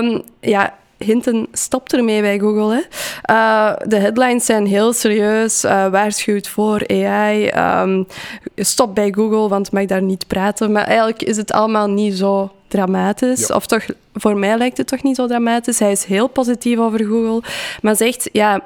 Um, 0.00 0.22
ja, 0.40 0.74
Hinton 0.98 1.48
stopt 1.52 1.92
ermee 1.92 2.20
bij 2.20 2.38
Google. 2.38 2.74
Hè. 2.74 2.80
Uh, 3.34 3.76
de 3.86 3.96
headlines 3.96 4.44
zijn 4.44 4.66
heel 4.66 4.92
serieus. 4.92 5.64
Uh, 5.64 5.88
waarschuwt 5.88 6.48
voor 6.48 6.88
AI. 6.88 7.48
Um, 7.48 8.06
stop 8.56 8.94
bij 8.94 9.12
Google, 9.12 9.48
want 9.48 9.72
mag 9.72 9.84
daar 9.84 10.02
niet 10.02 10.26
praten. 10.26 10.72
Maar 10.72 10.84
eigenlijk 10.84 11.22
is 11.22 11.36
het 11.36 11.52
allemaal 11.52 11.88
niet 11.88 12.14
zo 12.14 12.52
dramatisch. 12.68 13.46
Ja. 13.46 13.54
Of 13.54 13.66
toch, 13.66 13.84
voor 14.14 14.36
mij 14.36 14.56
lijkt 14.56 14.76
het 14.76 14.86
toch 14.86 15.02
niet 15.02 15.16
zo 15.16 15.26
dramatisch. 15.26 15.78
Hij 15.78 15.92
is 15.92 16.04
heel 16.04 16.28
positief 16.28 16.78
over 16.78 17.04
Google. 17.04 17.42
Maar 17.82 17.96
zegt, 17.96 18.28
ja, 18.32 18.62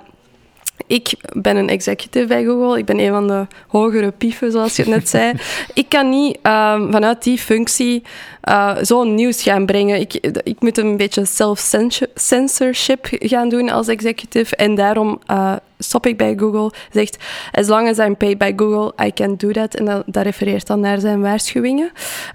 ik 0.87 1.13
ben 1.33 1.57
een 1.57 1.69
executive 1.69 2.27
bij 2.27 2.45
Google. 2.45 2.79
Ik 2.79 2.85
ben 2.85 2.99
een 2.99 3.11
van 3.11 3.27
de 3.27 3.47
hogere 3.69 4.11
pieven, 4.11 4.53
zoals 4.53 4.77
je 4.77 4.83
het 4.83 4.91
net 4.91 5.09
zei. 5.09 5.33
ik 5.75 5.89
kan 5.89 6.09
niet 6.09 6.37
um, 6.37 6.93
vanuit 6.93 7.23
die 7.23 7.39
functie 7.39 8.03
uh, 8.49 8.77
zo'n 8.81 9.15
nieuws 9.15 9.43
gaan 9.43 9.67
brengen. 9.67 10.01
Ik, 10.01 10.15
ik 10.43 10.61
moet 10.61 10.79
een 10.79 10.97
beetje 10.97 11.25
self-censorship 11.25 13.09
gaan 13.11 13.49
doen 13.49 13.71
als 13.71 13.89
executive. 13.89 14.57
En 14.57 14.75
daarom 14.75 15.21
uh, 15.31 15.53
stop 15.79 16.07
ik 16.07 16.17
bij 16.17 16.35
Google. 16.37 16.73
Zegt, 16.91 17.17
as 17.53 17.67
long 17.67 17.89
as 17.89 17.99
I'm 17.99 18.17
paid 18.17 18.39
by 18.39 18.53
Google, 18.57 19.05
I 19.07 19.13
can 19.13 19.37
do 19.37 19.51
that. 19.51 19.75
En 19.75 19.85
dat, 19.85 20.03
dat 20.07 20.25
refereert 20.25 20.67
dan 20.67 20.81
naar 20.81 21.01
zijn 21.01 21.21
waarschuwingen. 21.21 21.93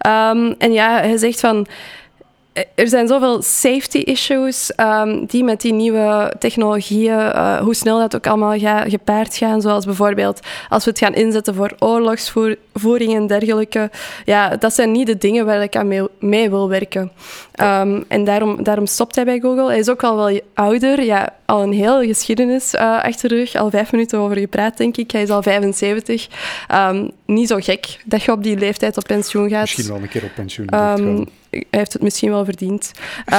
Um, 0.08 0.56
en 0.58 0.72
ja, 0.72 1.00
hij 1.00 1.18
zegt 1.18 1.40
van 1.40 1.68
er 2.76 2.88
zijn 2.88 3.08
zoveel 3.08 3.42
safety 3.42 3.98
issues 3.98 4.72
um, 4.78 5.26
die 5.26 5.44
met 5.44 5.62
die 5.62 5.74
nieuwe 5.74 6.34
technologieën, 6.40 7.14
uh, 7.14 7.58
hoe 7.60 7.76
snel 7.76 8.00
dat 8.00 8.16
ook 8.16 8.28
allemaal 8.28 8.60
gaat, 8.60 8.90
gepaard 8.90 9.38
gaan. 9.38 9.62
Zoals 9.62 9.86
bijvoorbeeld 9.86 10.40
als 10.70 10.84
we 10.84 10.90
het 10.90 11.00
gaan 11.00 11.14
inzetten 11.14 11.56
voor 11.56 11.76
oorlogsvoering 11.80 13.16
en 13.16 13.28
dergelijke. 13.28 13.90
Ja, 14.26 14.56
dat 14.56 14.74
zijn 14.74 14.92
niet 14.92 15.08
de 15.08 15.18
dingen 15.18 15.46
waar 15.46 15.62
ik 15.62 15.76
aan 15.76 15.88
mee, 15.88 16.08
mee 16.20 16.50
wil 16.50 16.70
werken. 16.70 17.12
Um, 17.62 18.04
en 18.08 18.24
daarom, 18.24 18.64
daarom 18.64 18.86
stopt 18.86 19.16
hij 19.16 19.26
bij 19.26 19.40
Google. 19.40 19.68
Hij 19.68 19.80
is 19.80 19.90
ook 19.90 20.04
al 20.04 20.16
wel 20.16 20.42
ouder, 20.54 21.04
ja, 21.04 21.34
al 21.46 21.64
een 21.64 21.74
hele 21.74 22.08
geschiedenis 22.08 22.74
uh, 22.74 23.04
achter 23.04 23.30
de 23.30 23.36
rug. 23.36 23.56
Al 23.56 23.70
vijf 23.70 23.92
minuten 23.92 24.20
over 24.20 24.38
gepraat, 24.38 24.78
denk 24.78 24.98
ik. 24.98 25.12
Hij 25.12 25.22
is 25.22 25.30
al 25.30 25.44
75. 25.44 26.28
Um, 26.72 27.12
niet 27.26 27.48
zo 27.48 27.58
gek 27.60 28.00
dat 28.06 28.24
je 28.24 28.32
op 28.32 28.44
die 28.44 28.58
leeftijd 28.58 28.98
op 28.98 29.04
pensioen 29.04 29.50
gaat. 29.50 29.62
Misschien 29.62 29.88
wel 29.88 30.02
een 30.02 30.10
keer 30.10 30.24
op 30.24 30.32
pensioen. 30.36 30.68
Hij 31.50 31.66
heeft 31.70 31.94
het 31.94 32.02
misschien 32.02 32.30
wel 32.30 32.46
verdiend. 32.46 32.92
Uh, 32.98 33.36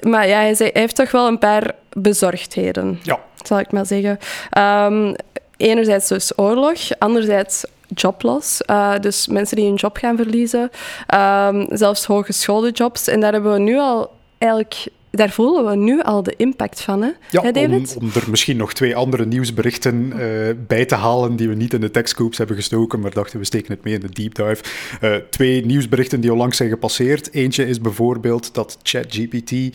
maar 0.00 0.28
ja, 0.28 0.38
hij, 0.38 0.54
zei, 0.54 0.70
hij, 0.72 0.80
heeft 0.80 0.96
toch 0.96 1.10
wel 1.10 1.26
een 1.26 1.38
paar 1.38 1.74
bezorgdheden, 1.92 2.98
ja. 3.02 3.20
zal 3.44 3.58
ik 3.58 3.72
maar 3.72 3.86
zeggen. 3.86 4.18
Um, 4.58 5.14
enerzijds 5.56 6.08
dus 6.08 6.38
oorlog, 6.38 6.78
anderzijds 6.98 7.64
jobloss. 7.88 8.60
Uh, 8.70 8.98
dus 9.00 9.26
mensen 9.26 9.56
die 9.56 9.66
hun 9.66 9.74
job 9.74 9.96
gaan 9.96 10.16
verliezen, 10.16 10.70
um, 11.14 11.66
zelfs 11.70 12.04
hogeschoolde 12.04 12.70
jobs. 12.70 13.08
En 13.08 13.20
daar 13.20 13.32
hebben 13.32 13.52
we 13.52 13.58
nu 13.58 13.78
al 13.78 14.10
eigenlijk 14.38 14.86
daar 15.16 15.30
voelen 15.30 15.66
we 15.66 15.76
nu 15.76 16.02
al 16.02 16.22
de 16.22 16.34
impact 16.36 16.80
van, 16.80 17.02
hè, 17.02 17.10
ja, 17.30 17.52
David? 17.52 17.96
Om, 17.96 18.02
om, 18.02 18.10
er 18.14 18.30
misschien 18.30 18.56
nog 18.56 18.72
twee 18.72 18.96
andere 18.96 19.26
nieuwsberichten 19.26 20.06
uh, 20.06 20.18
bij 20.66 20.84
te 20.84 20.94
halen 20.94 21.36
die 21.36 21.48
we 21.48 21.54
niet 21.54 21.72
in 21.72 21.80
de 21.80 21.90
textscoops 21.90 22.38
hebben 22.38 22.56
gestoken, 22.56 23.00
maar 23.00 23.12
dachten 23.12 23.38
we 23.38 23.44
steken 23.44 23.72
het 23.72 23.84
mee 23.84 23.94
in 23.94 24.00
de 24.00 24.10
deep 24.10 24.34
dive. 24.34 24.62
Uh, 25.02 25.14
twee 25.30 25.66
nieuwsberichten 25.66 26.20
die 26.20 26.32
onlangs 26.32 26.56
zijn 26.56 26.68
gepasseerd. 26.68 27.32
Eentje 27.32 27.66
is 27.66 27.80
bijvoorbeeld 27.80 28.54
dat 28.54 28.78
ChatGPT 28.82 29.52
uh, 29.52 29.68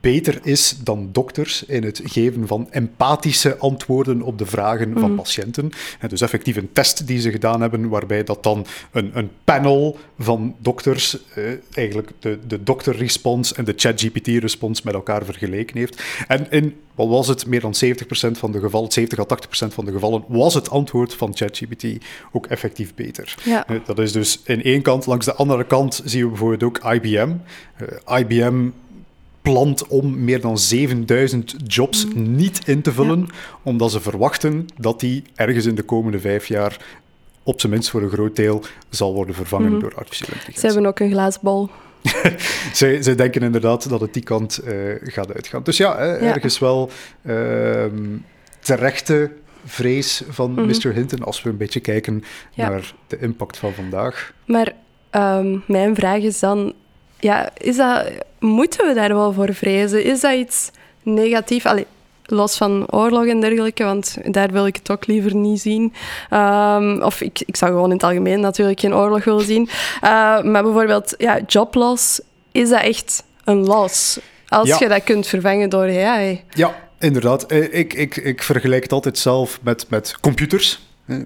beter 0.00 0.38
is 0.42 0.78
dan 0.84 1.08
dokters 1.12 1.64
in 1.64 1.84
het 1.84 2.00
geven 2.04 2.46
van 2.46 2.66
empathische 2.70 3.56
antwoorden 3.56 4.22
op 4.22 4.38
de 4.38 4.46
vragen 4.46 4.98
van 4.98 5.14
patiënten. 5.14 5.70
dus 6.08 6.20
effectief 6.20 6.56
een 6.56 6.72
test 6.72 7.06
die 7.06 7.20
ze 7.20 7.30
gedaan 7.30 7.60
hebben, 7.60 7.88
waarbij 7.88 8.24
dat 8.24 8.42
dan 8.42 8.66
een, 8.92 9.10
een 9.14 9.30
panel 9.44 9.98
van 10.18 10.54
dokters, 10.58 11.18
eigenlijk 11.72 12.10
de, 12.18 12.38
de 12.46 12.62
dokterrespons 12.62 13.54
en 13.54 13.64
de 13.64 13.72
ChatGPT-respons 13.76 14.58
met 14.84 14.94
elkaar 14.94 15.24
vergeleken 15.24 15.76
heeft. 15.76 16.02
En 16.28 16.50
in, 16.50 16.76
wat 16.94 17.08
was 17.08 17.26
het, 17.28 17.46
meer 17.46 17.60
dan 17.60 17.74
70% 17.84 18.30
van 18.30 18.52
de 18.52 18.60
gevallen, 18.60 18.92
70 18.92 19.18
à 19.18 19.24
80% 19.68 19.72
van 19.74 19.84
de 19.84 19.92
gevallen, 19.92 20.24
was 20.28 20.54
het 20.54 20.70
antwoord 20.70 21.14
van 21.14 21.36
ChatGPT 21.36 21.84
ook 22.32 22.46
effectief 22.46 22.94
beter. 22.94 23.34
Ja. 23.44 23.66
Eh, 23.66 23.76
Dat 23.86 23.98
is 23.98 24.12
dus 24.12 24.40
in 24.44 24.62
één 24.62 24.82
kant. 24.82 25.06
Langs 25.06 25.24
de 25.26 25.34
andere 25.34 25.64
kant 25.64 26.00
zien 26.04 26.22
we 26.22 26.28
bijvoorbeeld 26.28 26.62
ook 26.62 26.78
IBM. 26.94 27.32
Eh, 27.76 28.18
IBM 28.18 28.68
plant 29.42 29.86
om 29.86 30.24
meer 30.24 30.40
dan 30.40 30.58
7000 30.58 31.54
jobs 31.66 32.06
niet 32.14 32.60
in 32.68 32.82
te 32.82 32.92
vullen, 32.92 33.26
omdat 33.62 33.90
ze 33.90 34.00
verwachten 34.00 34.66
dat 34.78 35.00
die 35.00 35.22
ergens 35.34 35.66
in 35.66 35.74
de 35.74 35.82
komende 35.82 36.20
vijf 36.20 36.46
jaar 36.46 36.76
op 37.42 37.60
zijn 37.60 37.72
minst 37.72 37.90
voor 37.90 38.02
een 38.02 38.10
groot 38.10 38.36
deel 38.36 38.62
zal 38.90 39.14
worden 39.14 39.34
vervangen 39.34 39.78
door 39.80 39.94
artificiële 39.94 40.30
Ze 40.30 40.34
intelligentie. 40.36 40.70
hebben 40.70 40.86
ook 40.90 41.00
een 41.00 41.10
glazen 41.10 41.40
bol. 41.42 41.68
Zij, 42.72 43.02
zij 43.02 43.14
denken 43.14 43.42
inderdaad 43.42 43.88
dat 43.88 44.00
het 44.00 44.14
die 44.14 44.22
kant 44.22 44.58
eh, 44.58 44.74
gaat 45.02 45.34
uitgaan. 45.34 45.62
Dus 45.62 45.76
ja, 45.76 46.02
Ja. 46.04 46.16
ergens 46.18 46.58
wel 46.58 46.90
ehm, 47.26 48.16
terechte 48.60 49.30
vrees 49.64 50.22
van 50.28 50.54
Mr. 50.54 50.92
Hinton 50.94 51.24
als 51.24 51.42
we 51.42 51.50
een 51.50 51.56
beetje 51.56 51.80
kijken 51.80 52.14
Mhm. 52.14 52.24
Ja. 52.54 52.68
naar 52.68 52.92
de 53.06 53.18
impact 53.18 53.56
van 53.56 53.72
vandaag. 53.74 54.32
Maar 54.44 54.72
ehm, 55.10 55.58
mijn 55.66 55.94
vraag 55.94 56.18
is 56.22 56.38
dan, 56.38 56.72
ja, 57.18 57.50
is 57.56 57.76
dat, 57.76 58.10
moeten 58.38 58.86
we 58.88 58.94
daar 58.94 59.14
wel 59.14 59.32
voor 59.32 59.54
vrezen? 59.54 60.04
Is 60.04 60.20
dat 60.20 60.34
iets 60.34 60.70
negatiefs? 61.02 61.64
Allee, 61.64 61.86
los 62.30 62.56
van 62.56 62.86
oorlog 62.90 63.26
en 63.26 63.40
dergelijke, 63.40 63.84
want 63.84 64.16
daar 64.24 64.50
wil 64.50 64.66
ik 64.66 64.76
het 64.76 64.90
ook 64.90 65.06
liever 65.06 65.34
niet 65.34 65.60
zien. 65.60 65.92
Ehm, 66.30 67.02
of 67.02 67.20
ik, 67.20 67.40
ik 67.46 67.56
zou 67.56 67.70
gewoon 67.70 67.86
in 67.86 67.92
het 67.96 68.02
algemeen 68.02 68.40
natuurlijk 68.40 68.80
geen 68.80 68.94
oorlog 68.94 69.24
willen 69.24 69.44
zien. 69.44 69.68
Uh, 70.04 70.42
maar 70.42 70.62
bijvoorbeeld, 70.62 71.14
ja, 71.18 71.40
jobloss, 71.46 72.20
is 72.52 72.68
dat 72.68 72.82
echt 72.82 73.22
een 73.44 73.64
loss? 73.66 74.20
Als 74.48 74.68
Ja. 74.68 74.76
je 74.80 74.88
dat 74.88 75.04
kunt 75.04 75.26
vervangen 75.26 75.68
door 75.70 76.04
AI. 76.06 76.44
Ja, 76.50 76.74
inderdaad. 76.98 77.46
Eh, 77.46 77.74
Ik, 77.78 77.94
ik, 77.94 78.16
ik 78.16 78.42
vergelijk 78.42 78.82
het 78.82 78.92
altijd 78.92 79.18
zelf 79.18 79.58
met, 79.62 79.86
met 79.88 80.16
computers. 80.20 80.80
Eh, 81.06 81.16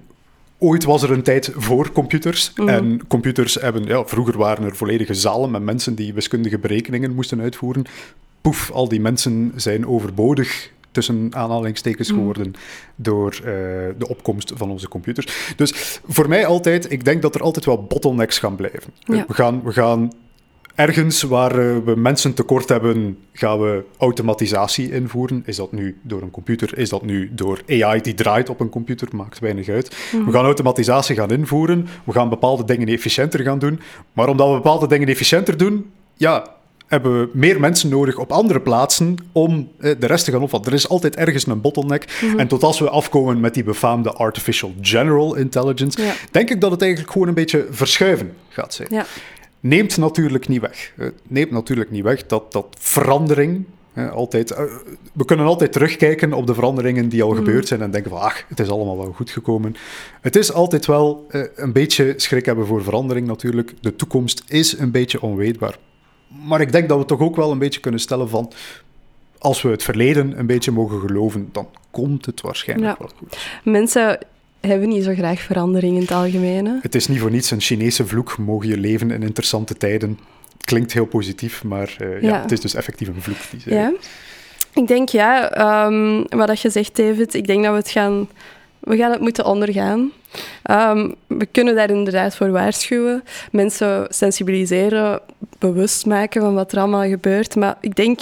Ooit 0.57 0.83
was 0.83 1.03
er 1.03 1.11
een 1.11 1.23
tijd 1.23 1.51
voor 1.55 1.91
computers. 1.91 2.53
En 2.65 3.01
computers 3.07 3.53
hebben, 3.55 3.85
ja, 3.85 4.05
vroeger 4.05 4.37
waren 4.37 4.65
er 4.65 4.75
volledige 4.75 5.13
zalen 5.13 5.51
met 5.51 5.61
mensen 5.61 5.95
die 5.95 6.13
wiskundige 6.13 6.57
berekeningen 6.59 7.13
moesten 7.15 7.41
uitvoeren. 7.41 7.83
Poef, 8.41 8.71
al 8.71 8.87
die 8.87 8.99
mensen 8.99 9.51
zijn 9.55 9.87
overbodig 9.87 10.69
tussen 10.95 11.27
aanhalingstekens 11.31 12.09
geworden 12.09 12.53
door 12.95 13.31
eh, 13.33 13.41
de 13.97 14.07
opkomst 14.07 14.51
van 14.55 14.69
onze 14.69 14.87
computers. 14.87 15.53
Dus 15.55 15.99
voor 16.07 16.27
mij 16.29 16.45
altijd, 16.45 16.91
ik 16.91 17.05
denk 17.05 17.21
dat 17.21 17.35
er 17.35 17.41
altijd 17.41 17.65
wel 17.65 17.83
bottlenecks 17.83 18.39
gaan 18.39 18.55
blijven. 18.55 18.93
Eh, 19.03 19.15
Ja. 19.15 19.25
We, 19.27 19.33
gaan, 19.33 19.63
we 19.63 19.71
gaan 19.71 20.11
ergens 20.75 21.21
waar 21.21 21.51
eh, 21.51 21.77
we 21.85 21.95
mensen 21.95 22.33
tekort 22.33 22.69
hebben, 22.69 23.17
gaan 23.33 23.59
we 23.59 23.83
automatisatie 23.97 24.91
invoeren. 24.91 25.43
Is 25.45 25.55
dat 25.55 25.71
nu 25.71 25.97
door 26.01 26.21
een 26.21 26.31
computer? 26.31 26.77
Is 26.77 26.89
dat 26.89 27.03
nu 27.03 27.31
door 27.33 27.61
AI 27.69 28.01
die 28.01 28.13
draait 28.13 28.49
op 28.49 28.59
een 28.59 28.69
computer? 28.69 29.07
Maakt 29.11 29.39
weinig 29.39 29.69
uit. 29.69 29.95
We 30.25 30.31
gaan 30.31 30.45
automatisatie 30.45 31.15
gaan 31.15 31.31
invoeren. 31.31 31.87
We 32.03 32.11
gaan 32.11 32.29
bepaalde 32.29 32.63
dingen 32.65 32.87
efficiënter 32.87 33.39
gaan 33.39 33.59
doen. 33.59 33.79
Maar 34.13 34.27
omdat 34.27 34.47
we 34.47 34.53
bepaalde 34.55 34.87
dingen 34.87 35.07
efficiënter 35.07 35.57
doen, 35.57 35.91
ja, 36.13 36.53
hebben 36.87 37.19
we 37.21 37.29
meer 37.33 37.59
mensen 37.59 37.89
nodig 37.89 38.17
op 38.17 38.31
andere 38.31 38.61
plaatsen 38.61 39.15
om 39.31 39.69
eh, 39.79 39.91
de 39.99 40.05
rest 40.05 40.25
te 40.25 40.31
gaan 40.31 40.41
opvatten. 40.41 40.71
Er 40.71 40.77
is 40.77 40.89
altijd 40.89 41.15
ergens 41.15 41.47
een 41.47 41.61
bottleneck. 41.61 42.21
En 42.37 42.47
tot 42.47 42.63
als 42.63 42.79
we 42.79 42.89
afkomen 42.89 43.39
met 43.39 43.53
die 43.53 43.63
befaamde 43.63 44.11
artificial 44.13 44.73
general 44.81 45.35
intelligence, 45.35 46.01
Ja. 46.01 46.13
denk 46.31 46.49
ik 46.49 46.61
dat 46.61 46.71
het 46.71 46.81
eigenlijk 46.81 47.11
gewoon 47.11 47.27
een 47.27 47.33
beetje 47.33 47.67
verschuiven 47.69 48.33
gaat 48.49 48.73
zijn 48.73 48.87
Ja. 48.91 49.05
neemt 49.59 49.97
natuurlijk 49.97 50.47
niet 50.47 50.61
weg. 50.61 50.93
Het 50.95 51.13
neemt 51.27 51.51
natuurlijk 51.51 51.91
niet 51.91 52.03
weg 52.03 52.25
dat, 52.25 52.51
dat 52.51 52.65
verandering. 52.79 53.65
altijd, 54.13 54.51
eh, 54.51 54.63
we 55.13 55.25
kunnen 55.25 55.45
altijd 55.45 55.71
terugkijken 55.71 56.33
op 56.33 56.47
de 56.47 56.53
veranderingen 56.53 57.09
die 57.09 57.23
al 57.23 57.29
gebeurd 57.29 57.67
zijn 57.67 57.81
en 57.81 57.91
denken 57.91 58.11
van, 58.11 58.19
ach, 58.19 58.43
het 58.47 58.59
is 58.59 58.69
allemaal 58.69 58.97
wel 58.97 59.11
goed 59.15 59.29
gekomen. 59.29 59.75
Het 60.21 60.35
is 60.35 60.53
altijd 60.53 60.85
wel 60.85 61.25
eh, 61.29 61.41
een 61.55 61.71
beetje 61.71 62.13
schrik 62.17 62.45
hebben 62.45 62.65
voor 62.65 62.83
verandering 62.83 63.27
natuurlijk. 63.27 63.73
De 63.81 63.95
toekomst 63.95 64.43
is 64.47 64.77
een 64.77 64.91
beetje 64.91 65.21
onweetbaar. 65.21 65.77
Maar 66.43 66.61
ik 66.61 66.71
denk 66.71 66.89
dat 66.89 66.97
we 66.99 67.05
toch 67.05 67.19
ook 67.19 67.35
wel 67.35 67.51
een 67.51 67.57
beetje 67.59 67.79
kunnen 67.79 67.99
stellen 67.99 68.29
van, 68.29 68.51
als 69.37 69.61
we 69.61 69.69
het 69.69 69.83
verleden 69.83 70.39
een 70.39 70.45
beetje 70.47 70.71
mogen 70.71 70.99
geloven, 70.99 71.49
dan 71.51 71.67
komt 71.91 72.25
het 72.25 72.41
waarschijnlijk 72.41 72.89
Ja. 72.91 72.95
wel 72.99 73.11
goed. 73.17 73.37
Mensen 73.63 74.19
hebben 74.59 74.89
niet 74.89 75.03
zo 75.03 75.13
graag 75.13 75.39
verandering 75.39 75.95
in 75.95 76.01
het 76.01 76.11
algemeen. 76.11 76.65
hè. 76.65 76.73
Het 76.81 76.95
is 76.95 77.07
niet 77.07 77.19
voor 77.19 77.31
niets 77.31 77.51
een 77.51 77.61
Chinese 77.61 78.05
vloek, 78.07 78.37
mogen 78.37 78.67
je 78.67 78.77
leven 78.77 79.11
in 79.11 79.23
interessante 79.23 79.75
tijden. 79.77 80.19
Klinkt 80.61 80.93
heel 80.93 81.05
positief, 81.05 81.63
maar 81.63 81.95
eh, 81.99 82.21
ja. 82.21 82.27
Ja. 82.27 82.41
het 82.41 82.51
is 82.51 82.59
dus 82.59 82.73
effectief 82.73 83.07
een 83.07 83.21
vloek. 83.21 83.37
Die 83.51 83.59
ze- 83.59 83.69
Ja. 83.73 83.93
Ik 84.73 84.87
denk, 84.87 85.09
ja, 85.09 85.51
ehm, 85.51 86.23
wat 86.37 86.47
dat 86.47 86.61
je 86.61 86.69
zegt, 86.69 86.95
David, 86.95 87.33
ik 87.33 87.47
denk 87.47 87.63
dat 87.63 87.71
we 87.71 87.77
het 87.77 87.89
gaan, 87.89 88.27
we 88.85 88.97
gaan 88.97 89.11
het 89.11 89.21
moeten 89.21 89.45
ondergaan. 89.45 90.11
Ehm, 90.63 91.09
we 91.27 91.45
kunnen 91.45 91.75
daar 91.75 91.89
inderdaad 91.89 92.35
voor 92.35 92.51
waarschuwen, 92.51 93.23
mensen 93.51 94.05
sensibiliseren, 94.09 95.19
bewust 95.59 96.05
maken 96.05 96.41
van 96.41 96.53
wat 96.53 96.71
er 96.71 96.79
allemaal 96.79 97.07
gebeurt. 97.07 97.55
Maar 97.55 97.77
ik 97.81 97.95
denk 97.95 98.19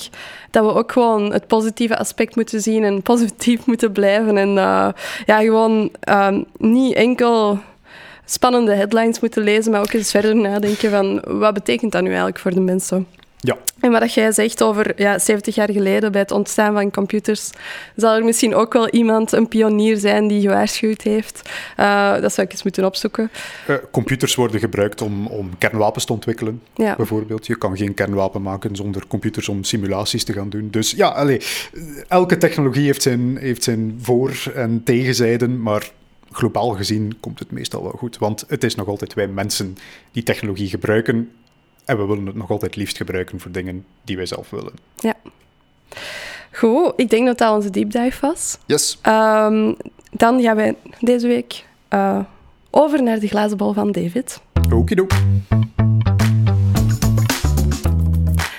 dat 0.52 0.66
we 0.66 0.74
ook 0.74 0.92
gewoon 0.92 1.34
het 1.34 1.48
positieve 1.48 1.98
aspect 1.98 2.36
moeten 2.36 2.62
zien 2.62 2.84
en 2.84 3.02
positief 3.12 3.66
moeten 3.66 3.92
blijven. 3.92 4.38
En 4.38 4.58
eh, 4.58 4.90
ja, 5.26 5.40
gewoon 5.40 5.90
ehm, 6.00 6.42
niet 6.58 6.94
enkel 6.94 7.60
spannende 8.26 8.74
headlines 8.74 9.20
moeten 9.20 9.44
lezen, 9.44 9.72
maar 9.72 9.82
ook 9.82 9.94
eens 9.94 10.12
verder 10.12 10.36
nadenken 10.36 10.90
van 10.92 11.24
wat 11.40 11.54
betekent 11.54 11.92
dat 11.92 12.02
nu 12.02 12.08
eigenlijk 12.08 12.40
voor 12.40 12.54
de 12.54 12.60
mensen. 12.60 13.08
Ja, 13.46 13.58
En 13.80 13.92
wat 13.92 14.00
dat 14.00 14.14
jij 14.14 14.32
zegt 14.32 14.64
over 14.64 15.02
ja, 15.02 15.20
70 15.20 15.56
jaar 15.56 15.72
geleden 15.72 16.12
bij 16.12 16.22
het 16.22 16.32
ontstaan 16.32 16.74
van 16.74 16.92
computers, 16.92 17.50
zal 17.96 18.16
er 18.16 18.24
misschien 18.24 18.56
ook 18.56 18.74
wel 18.74 18.90
iemand, 18.90 19.32
een 19.32 19.48
pionier 19.48 19.98
zijn 19.98 20.28
die 20.28 20.42
gewaarschuwd 20.42 21.02
heeft. 21.02 21.50
Eh, 21.76 22.20
dat 22.22 22.34
zou 22.34 22.48
ik 22.48 22.54
eens 22.54 22.64
moeten 22.64 22.86
opzoeken. 22.86 23.30
eh, 23.68 23.76
computers 23.92 24.36
worden 24.36 24.60
gebruikt 24.60 25.02
om, 25.02 25.28
om 25.28 25.58
kernwapens 25.58 26.06
te 26.06 26.14
ontwikkelen, 26.14 26.62
Ja. 26.76 26.96
bijvoorbeeld. 26.96 27.48
Je 27.48 27.58
kan 27.58 27.78
geen 27.78 27.94
kernwapen 27.94 28.42
maken 28.42 28.76
zonder 28.76 29.08
computers 29.08 29.50
om 29.50 29.64
simulaties 29.64 30.24
te 30.24 30.34
gaan 30.34 30.50
doen. 30.50 30.68
Dus 30.72 30.92
ja, 30.92 31.08
allee, 31.08 31.42
elke 32.08 32.38
technologie 32.38 32.86
heeft 32.86 33.02
zijn, 33.02 33.38
heeft 33.38 33.64
zijn 33.64 34.00
voor- 34.02 34.52
en 34.56 34.82
tegenzijden, 34.84 35.62
maar 35.62 35.92
globaal 36.32 36.70
gezien 36.70 37.18
komt 37.20 37.40
het 37.40 37.52
meestal 37.52 37.84
wel 37.84 37.92
goed. 37.98 38.18
Want 38.18 38.44
het 38.48 38.64
is 38.64 38.76
nog 38.76 38.88
altijd 38.88 39.14
wij 39.14 39.28
mensen 39.28 39.78
die 40.12 40.24
technologie 40.24 40.68
gebruiken 40.70 41.30
en 41.86 41.98
we 41.98 42.06
willen 42.06 42.26
het 42.26 42.36
nog 42.36 42.50
altijd 42.50 42.76
liefst 42.76 42.98
gebruiken 42.98 43.40
voor 43.40 43.52
dingen 43.52 43.86
die 44.04 44.16
wij 44.16 44.26
zelf 44.26 44.50
willen. 44.50 44.74
ja. 44.96 45.14
Goed, 46.52 46.94
ik 46.96 47.10
denk 47.10 47.26
dat 47.26 47.38
dat 47.38 47.56
onze 47.56 47.70
deep 47.70 47.92
dive 47.92 48.18
was. 48.28 48.58
Yes. 48.66 49.00
Ehm, 49.02 49.74
dan 50.12 50.42
gaan 50.42 50.56
wij 50.56 50.76
deze 51.00 51.28
week 51.28 51.66
eh, 51.88 52.20
over 52.70 53.04
naar 53.04 53.20
de 53.20 53.28
glazen 53.28 53.58
bal 53.58 53.74
van 53.74 53.92
David. 53.92 54.42
Okidook. 54.74 55.12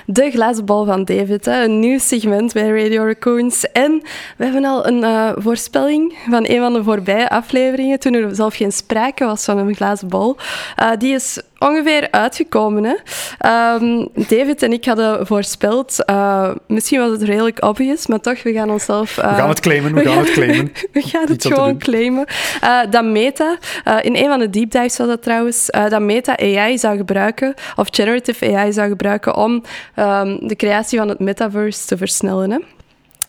De 0.06 0.30
glazen 0.30 0.64
bal 0.64 0.84
van 0.84 1.04
David, 1.04 1.44
hè, 1.44 1.64
een 1.64 1.78
nieuw 1.78 1.98
segment 1.98 2.52
bij 2.52 2.82
Radio 2.82 3.04
Raccoons. 3.04 3.70
En 3.72 4.02
we 4.36 4.44
hebben 4.44 4.64
al 4.64 4.86
een 4.86 5.04
eh, 5.04 5.32
voorspelling 5.36 6.14
van 6.30 6.44
een 6.48 6.58
van 6.60 6.72
de 6.72 6.84
voorbije 6.84 7.28
afleveringen, 7.30 7.98
toen 7.98 8.14
er 8.14 8.34
zelf 8.34 8.54
geen 8.54 8.72
sprake 8.72 9.24
was 9.24 9.44
van 9.44 9.58
een 9.58 9.74
glazen 9.74 10.08
bal. 10.08 10.36
Eh, 10.76 10.90
die 10.98 11.14
is 11.14 11.42
ongeveer 11.58 12.08
uitgekomen. 12.10 12.84
Hè. 12.84 12.94
Ehm, 13.38 14.06
David 14.14 14.62
en 14.62 14.72
ik 14.72 14.84
hadden 14.84 15.26
voorspeld, 15.26 16.04
eh, 16.04 16.50
misschien 16.66 16.98
was 17.00 17.10
het 17.10 17.22
redelijk 17.22 17.62
obvious, 17.64 18.06
maar 18.06 18.20
toch, 18.20 18.42
we 18.42 18.52
gaan 18.52 18.70
onszelf... 18.70 19.18
eh, 19.18 19.30
We 19.30 19.34
gaan 19.36 19.48
het 19.48 19.60
claimen, 19.60 19.94
we 19.94 20.04
gaan 20.04 20.18
het 20.18 20.30
claimen. 20.32 20.72
we 20.92 21.02
gaan 21.02 21.26
het 21.26 21.46
gewoon 21.46 21.78
claimen. 21.78 22.24
Eh, 22.60 22.80
dat 22.90 23.04
Meta, 23.04 23.58
eh, 23.84 23.96
in 24.02 24.16
een 24.16 24.28
van 24.28 24.38
de 24.38 24.50
deep 24.50 24.70
dives 24.70 24.96
was 24.96 25.06
dat 25.06 25.22
trouwens, 25.22 25.70
eh, 25.70 25.88
dat 25.88 26.00
Meta 26.00 26.38
AI 26.38 26.78
zou 26.78 26.96
gebruiken, 26.96 27.54
of 27.76 27.88
generative 27.90 28.56
AI 28.56 28.72
zou 28.72 28.88
gebruiken, 28.88 29.36
om 29.36 29.62
ehm, 29.94 30.36
de 30.46 30.56
creatie 30.56 30.98
van 30.98 31.08
het 31.08 31.18
metaverse 31.18 31.86
te 31.86 31.96
versnellen. 31.96 32.50
Hè. 32.50 32.58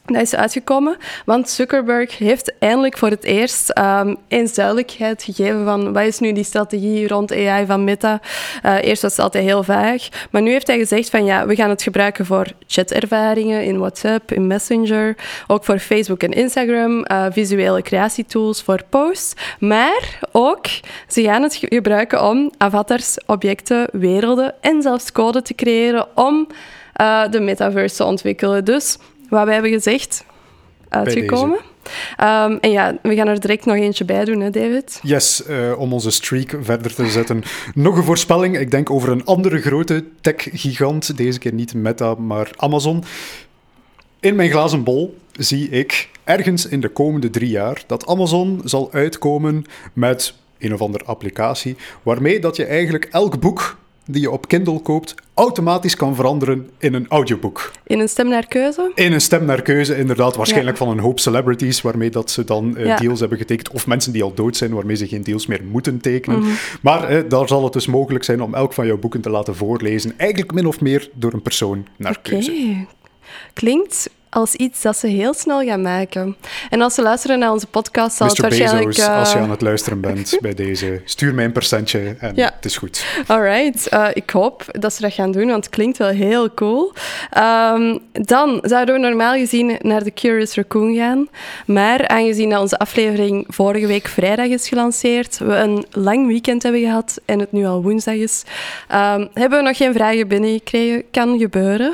Dat 0.08 0.22
is 0.22 0.36
uitgekomen, 0.36 0.98
want 1.26 1.50
Zuckerberg 1.50 2.18
heeft 2.18 2.54
eindelijk 2.60 2.98
voor 2.98 3.10
het 3.10 3.24
eerst 3.24 3.70
ehm, 3.70 4.16
eens 4.28 4.54
duidelijkheid 4.54 5.24
gegeven 5.24 5.66
van 5.66 5.94
wat 5.94 6.04
is 6.04 6.20
nu 6.20 6.32
die 6.34 6.44
strategie 6.44 7.08
rond 7.08 7.32
AI 7.32 7.66
van 7.66 7.84
Meta. 7.84 8.20
Eh, 8.62 8.76
eerst 8.84 9.02
was 9.02 9.12
het 9.12 9.22
altijd 9.22 9.44
heel 9.44 9.64
vaag, 9.64 10.08
maar 10.32 10.42
nu 10.42 10.52
heeft 10.52 10.68
hij 10.68 10.78
gezegd 10.78 11.10
van 11.10 11.26
ja, 11.26 11.46
we 11.46 11.56
gaan 11.56 11.70
het 11.70 11.82
gebruiken 11.84 12.26
voor 12.26 12.48
chatervaringen 12.68 13.64
in 13.64 13.78
WhatsApp, 13.78 14.32
in 14.32 14.48
Messenger, 14.48 15.16
ook 15.48 15.64
voor 15.66 15.80
Facebook 15.80 16.24
en 16.24 16.32
Instagram, 16.32 17.04
eh, 17.04 17.26
visuele 17.30 17.82
creatietools 17.82 18.62
voor 18.62 18.82
posts, 18.90 19.34
maar 19.60 20.20
ook 20.32 20.66
ze 21.08 21.22
gaan 21.24 21.44
het 21.44 21.56
ge- 21.56 21.68
gebruiken 21.70 22.24
om 22.30 22.52
avatars, 22.58 23.18
objecten, 23.26 23.88
werelden 23.92 24.54
en 24.62 24.82
zelfs 24.82 25.12
code 25.12 25.42
te 25.42 25.56
creëren 25.56 26.08
om 26.16 26.48
eh, 26.94 27.22
de 27.30 27.40
metaverse 27.40 27.96
te 27.96 28.04
ontwikkelen. 28.04 28.66
Dus 28.66 28.98
wat 29.36 29.46
wij 29.46 29.54
hebben 29.54 29.72
gezegd, 29.72 30.26
uitgekomen. 30.90 31.60
Ehm, 32.18 32.58
en 32.62 32.72
ja, 32.72 32.98
we 33.02 33.16
gaan 33.16 33.28
er 33.28 33.40
direct 33.40 33.66
nog 33.66 33.76
eentje 33.76 34.06
bij 34.06 34.26
doen, 34.26 34.40
hè, 34.40 34.50
David? 34.50 35.00
Yes, 35.02 35.44
uh, 35.50 35.80
om 35.80 35.94
onze 35.94 36.12
streak 36.12 36.58
verder 36.62 36.94
te 36.94 37.10
zetten. 37.10 37.44
nog 37.74 37.98
een 37.98 38.04
voorspelling, 38.04 38.58
ik 38.58 38.72
denk 38.72 38.90
over 38.90 39.10
een 39.10 39.26
andere 39.26 39.62
grote 39.62 40.06
tech-gigant. 40.22 41.18
Deze 41.18 41.40
keer 41.40 41.54
niet 41.54 41.74
Meta, 41.74 42.16
maar 42.16 42.52
Amazon. 42.56 43.04
In 44.20 44.36
mijn 44.36 44.50
glazen 44.50 44.84
bol 44.84 45.18
zie 45.32 45.70
ik 45.70 46.10
ergens 46.24 46.68
in 46.68 46.80
de 46.80 46.90
komende 46.90 47.30
drie 47.30 47.50
jaar 47.50 47.84
dat 47.88 48.08
Amazon 48.08 48.62
zal 48.64 48.90
uitkomen 48.92 49.64
met 49.94 50.34
een 50.60 50.74
of 50.74 50.82
andere 50.82 51.04
applicatie 51.04 51.76
waarmee 52.04 52.40
dat 52.40 52.56
je 52.56 52.66
eigenlijk 52.66 53.06
elk 53.12 53.40
boek 53.40 53.78
die 54.06 54.22
je 54.22 54.32
op 54.32 54.48
Kindle 54.48 54.80
koopt 54.80 55.16
automatisch 55.34 55.96
kan 55.96 56.16
veranderen 56.16 56.70
in 56.78 56.94
een 56.94 57.06
audioboek. 57.10 57.72
In 57.84 58.00
een 58.00 58.10
stem 58.10 58.28
naar 58.28 58.48
keuze? 58.48 58.92
In 58.96 59.14
een 59.14 59.22
stem 59.22 59.46
naar 59.46 59.62
keuze, 59.62 59.98
inderdaad. 59.98 60.36
Waarschijnlijk 60.36 60.78
van 60.78 60.90
een 60.90 61.00
hoop 61.00 61.20
celebrities 61.20 61.82
waarmee 61.82 62.10
dat 62.10 62.32
ze 62.32 62.44
dan 62.44 62.76
uh, 62.78 62.98
deals 62.98 63.20
hebben 63.20 63.38
getekend. 63.38 63.70
Of 63.70 63.88
mensen 63.88 64.12
die 64.12 64.24
al 64.24 64.34
dood 64.34 64.58
zijn, 64.58 64.74
waarmee 64.74 64.96
ze 64.96 65.08
geen 65.08 65.24
deals 65.24 65.46
meer 65.46 65.62
moeten 65.64 66.02
tekenen. 66.02 66.40
Mm 66.40 66.44
-hmm. 66.44 66.56
Maar 66.82 67.14
uh, 67.14 67.30
daar 67.30 67.48
zal 67.48 67.64
het 67.64 67.74
dus 67.74 67.88
mogelijk 67.88 68.24
zijn 68.24 68.42
om 68.42 68.54
elk 68.54 68.74
van 68.74 68.86
jouw 68.86 68.98
boeken 68.98 69.22
te 69.22 69.30
laten 69.30 69.56
voorlezen. 69.56 70.14
Eigenlijk 70.18 70.54
min 70.54 70.66
of 70.66 70.82
meer 70.82 71.10
door 71.14 71.34
een 71.34 71.42
persoon 71.42 71.88
naar 71.98 72.18
okay. 72.18 72.32
keuze. 72.32 72.86
Klinkt 73.54 74.10
als 74.36 74.56
iets 74.56 74.82
dat 74.82 74.98
ze 74.98 75.08
heel 75.08 75.34
snel 75.34 75.64
gaan 75.64 75.82
maken. 75.82 76.36
En 76.70 76.82
als 76.82 76.94
ze 76.94 77.02
luisteren 77.02 77.40
naar 77.40 77.52
onze 77.52 77.68
podcast, 77.68 78.18
zal 78.18 78.28
Mr. 78.28 78.34
het 78.34 78.42
waarschijnlijk... 78.42 78.86
Bezos, 78.88 79.08
als 79.08 79.32
je 79.32 79.38
aan 79.38 79.50
het 79.50 79.62
luisteren 79.62 80.02
bent 80.02 80.38
bij 80.42 80.54
deze, 80.54 81.02
stuur 81.06 81.34
mij 81.34 81.46
een 81.46 81.52
percentje 81.52 82.16
en 82.20 82.32
ja. 82.36 82.52
het 82.56 82.66
is 82.66 82.78
goed. 82.78 83.06
Alright, 83.28 83.94
uh, 83.94 84.08
ik 84.14 84.30
hoop 84.30 84.66
dat 84.72 84.94
ze 84.94 85.02
dat 85.02 85.14
gaan 85.14 85.32
doen, 85.32 85.48
want 85.48 85.66
het 85.66 85.74
klinkt 85.74 85.98
wel 85.98 86.10
heel 86.10 86.54
cool. 86.54 86.94
Um, 87.38 88.00
dan 88.12 88.60
zouden 88.62 88.96
we 88.96 89.02
normaal 89.02 89.34
gezien 89.34 89.78
naar 89.82 90.04
The 90.04 90.12
Curious 90.12 90.56
Raccoon 90.56 90.96
gaan. 90.96 91.28
Maar 91.66 92.08
aangezien 92.08 92.50
dat 92.50 92.62
onze 92.62 92.78
aflevering 92.78 93.46
vorige 93.48 93.88
week 93.88 94.08
vrijdag 94.08 94.48
is 94.48 94.68
gelanceerd, 94.68 95.38
we 95.38 95.56
een 95.56 95.86
lang 95.92 96.28
weekend 96.28 96.64
hebben 96.64 96.82
gehad 96.82 97.22
en 97.26 97.40
het 97.40 97.52
nu 97.52 97.66
al 97.66 97.82
woensdag 97.82 98.16
is, 98.16 98.44
um, 98.92 99.30
hebben 99.34 99.60
we 99.60 99.66
nog 99.66 99.78
geen 99.78 99.94
vragen 99.94 100.28
binnengekregen. 100.28 101.04
Kan 101.12 101.40
gebeuren. 101.40 101.94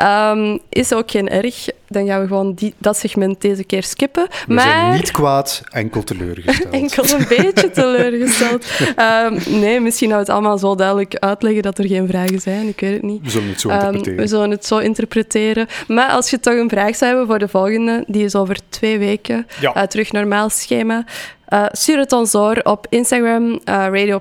Um, 0.00 0.58
is 0.68 0.92
ook 0.92 1.10
geen 1.10 1.28
erg 1.28 1.68
dan 1.90 2.06
gaan 2.06 2.20
we 2.20 2.26
gewoon 2.26 2.54
die, 2.54 2.74
dat 2.78 2.96
segment 2.96 3.40
deze 3.40 3.64
keer 3.64 3.82
skippen. 3.82 4.26
We 4.46 4.54
maar... 4.54 4.64
zijn 4.64 4.92
niet 4.92 5.10
kwaad, 5.10 5.62
enkel 5.70 6.02
teleurgesteld. 6.02 6.74
enkel 6.82 7.04
een 7.04 7.26
beetje 7.28 7.70
teleurgesteld. 7.70 8.66
um, 8.96 9.38
nee, 9.60 9.80
misschien 9.80 10.08
gaan 10.08 10.18
we 10.18 10.24
het 10.24 10.32
allemaal 10.32 10.58
zo 10.58 10.74
duidelijk 10.74 11.14
uitleggen 11.14 11.62
dat 11.62 11.78
er 11.78 11.86
geen 11.86 12.08
vragen 12.08 12.40
zijn. 12.40 12.68
Ik 12.68 12.80
weet 12.80 12.92
het 12.92 13.02
niet. 13.02 13.22
We 13.22 13.30
zullen 13.30 13.48
het 13.48 13.60
zo 13.60 13.68
interpreteren. 13.68 14.10
Um, 14.12 14.16
we 14.16 14.26
zullen 14.26 14.50
het 14.50 14.66
zo 14.66 14.78
interpreteren. 14.78 15.66
Maar 15.88 16.10
als 16.10 16.30
je 16.30 16.40
toch 16.40 16.54
een 16.54 16.68
vraag 16.68 16.96
zou 16.96 17.10
hebben 17.10 17.26
voor 17.26 17.38
de 17.38 17.48
volgende, 17.48 18.04
die 18.06 18.24
is 18.24 18.34
over 18.34 18.56
twee 18.68 18.98
weken. 18.98 19.46
Ja. 19.60 19.76
Uh, 19.76 19.82
terug 19.82 20.12
normaal 20.12 20.50
schema. 20.50 21.04
Uh, 21.52 21.64
stuur 21.72 21.98
het 21.98 22.12
ons 22.12 22.30
door 22.30 22.60
op 22.62 22.86
Instagram, 22.88 23.60
uh, 23.64 24.16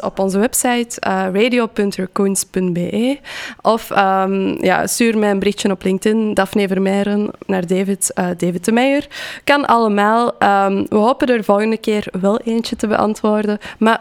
op 0.00 0.18
onze 0.18 0.38
website 0.38 1.00
uh. 1.06 1.26
Of 3.62 3.90
um, 3.90 4.64
ja, 4.64 4.86
stuur 4.86 5.18
mij 5.18 5.30
een 5.30 5.38
berichtje 5.38 5.70
op 5.70 5.82
LinkedIn, 5.82 6.34
Daphne 6.34 6.68
Vermeijeren, 6.68 7.30
naar 7.46 7.66
David, 7.66 8.10
David 8.14 8.64
de 8.64 8.72
Meijer. 8.72 9.06
Kan 9.44 9.64
allemaal. 9.64 10.26
Um, 10.26 10.86
we 10.88 10.96
hopen 10.96 11.28
er 11.28 11.36
de 11.36 11.44
volgende 11.44 11.76
keer 11.76 12.06
wel 12.20 12.38
eentje 12.38 12.76
te 12.76 12.86
beantwoorden. 12.86 13.58
Maar 13.78 14.00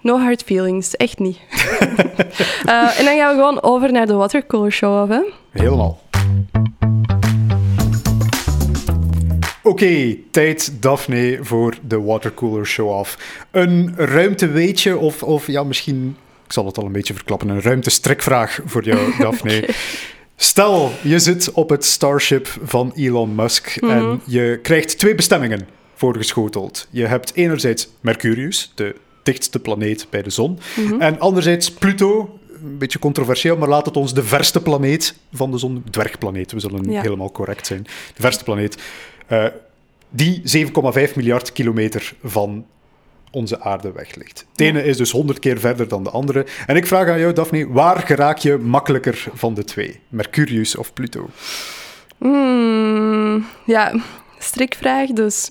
no 0.00 0.18
hard 0.18 0.42
feelings, 0.42 0.96
echt 0.96 1.18
niet. 1.18 1.38
en 2.98 3.04
dan 3.04 3.16
gaan 3.16 3.28
we 3.28 3.34
gewoon 3.34 3.62
over 3.62 3.92
naar 3.92 4.06
de 4.06 4.14
Watercooler 4.14 4.72
Show. 4.72 5.02
Of, 5.02 5.08
hè? 5.08 5.20
Helemaal. 5.50 5.98
Oké, 9.64 9.84
okay, 9.84 10.20
tijd, 10.30 10.72
Daphne, 10.80 11.38
voor 11.40 11.74
de 11.86 12.00
Watercooler 12.00 12.66
Show-off. 12.66 13.18
Een 13.50 13.94
ruimteweetje, 13.96 14.98
of, 14.98 15.22
of 15.22 15.46
ja, 15.46 15.64
misschien, 15.64 16.16
ik 16.46 16.52
zal 16.52 16.66
het 16.66 16.78
al 16.78 16.84
een 16.84 16.92
beetje 16.92 17.14
verklappen, 17.14 17.48
een 17.48 17.62
ruimtestrikvraag 17.62 18.60
voor 18.64 18.84
jou, 18.84 19.12
Daphne. 19.18 19.56
okay. 19.56 19.74
Stel, 20.36 20.92
je 21.02 21.18
zit 21.18 21.52
op 21.52 21.70
het 21.70 21.84
Starship 21.84 22.48
van 22.62 22.92
Elon 22.96 23.34
Musk 23.34 23.80
mm 23.80 23.88
-hmm. 23.88 23.98
en 23.98 24.20
je 24.24 24.58
krijgt 24.62 24.98
twee 24.98 25.14
bestemmingen 25.14 25.68
voorgeschoteld. 25.94 26.88
Je 26.90 27.06
hebt 27.06 27.34
enerzijds 27.34 27.88
Mercurius, 28.00 28.72
de 28.74 28.94
dichtste 29.22 29.58
planeet 29.58 30.06
bij 30.10 30.22
de 30.22 30.30
zon, 30.30 30.58
mm 30.76 30.86
-hmm. 30.86 31.00
en 31.00 31.20
anderzijds 31.20 31.72
Pluto, 31.72 32.38
een 32.62 32.78
beetje 32.78 32.98
controversieel, 32.98 33.56
maar 33.56 33.68
laat 33.68 33.86
het 33.86 33.96
ons 33.96 34.14
de 34.14 34.22
verste 34.22 34.62
planeet 34.62 35.14
van 35.32 35.50
de 35.50 35.58
zon, 35.58 35.84
dwergplaneet, 35.90 36.52
we 36.52 36.60
zullen 36.60 36.90
ja. 36.90 37.00
helemaal 37.00 37.32
correct 37.32 37.66
zijn, 37.66 37.82
de 38.14 38.22
verste 38.22 38.44
planeet, 38.44 38.76
uh, 39.32 39.46
die 40.08 40.42
7,5 41.08 41.14
miljard 41.14 41.52
kilometer 41.52 42.12
van 42.22 42.66
onze 43.30 43.60
aarde 43.60 43.92
weg 43.92 44.14
ligt. 44.14 44.46
De 44.54 44.64
ene 44.64 44.84
is 44.84 44.96
dus 44.96 45.10
100 45.10 45.38
keer 45.38 45.60
verder 45.60 45.88
dan 45.88 46.04
de 46.04 46.10
andere. 46.10 46.46
En 46.66 46.76
ik 46.76 46.86
vraag 46.86 47.08
aan 47.08 47.18
jou, 47.18 47.32
Daphne, 47.32 47.68
waar 47.68 47.98
geraak 47.98 48.38
je 48.38 48.56
makkelijker 48.58 49.24
van 49.34 49.54
de 49.54 49.64
twee? 49.64 50.00
Mercurius 50.08 50.76
of 50.76 50.92
Pluto? 50.92 51.28
Mm, 52.18 53.46
ja, 53.66 54.00
strikvraag, 54.38 55.08
dus 55.08 55.50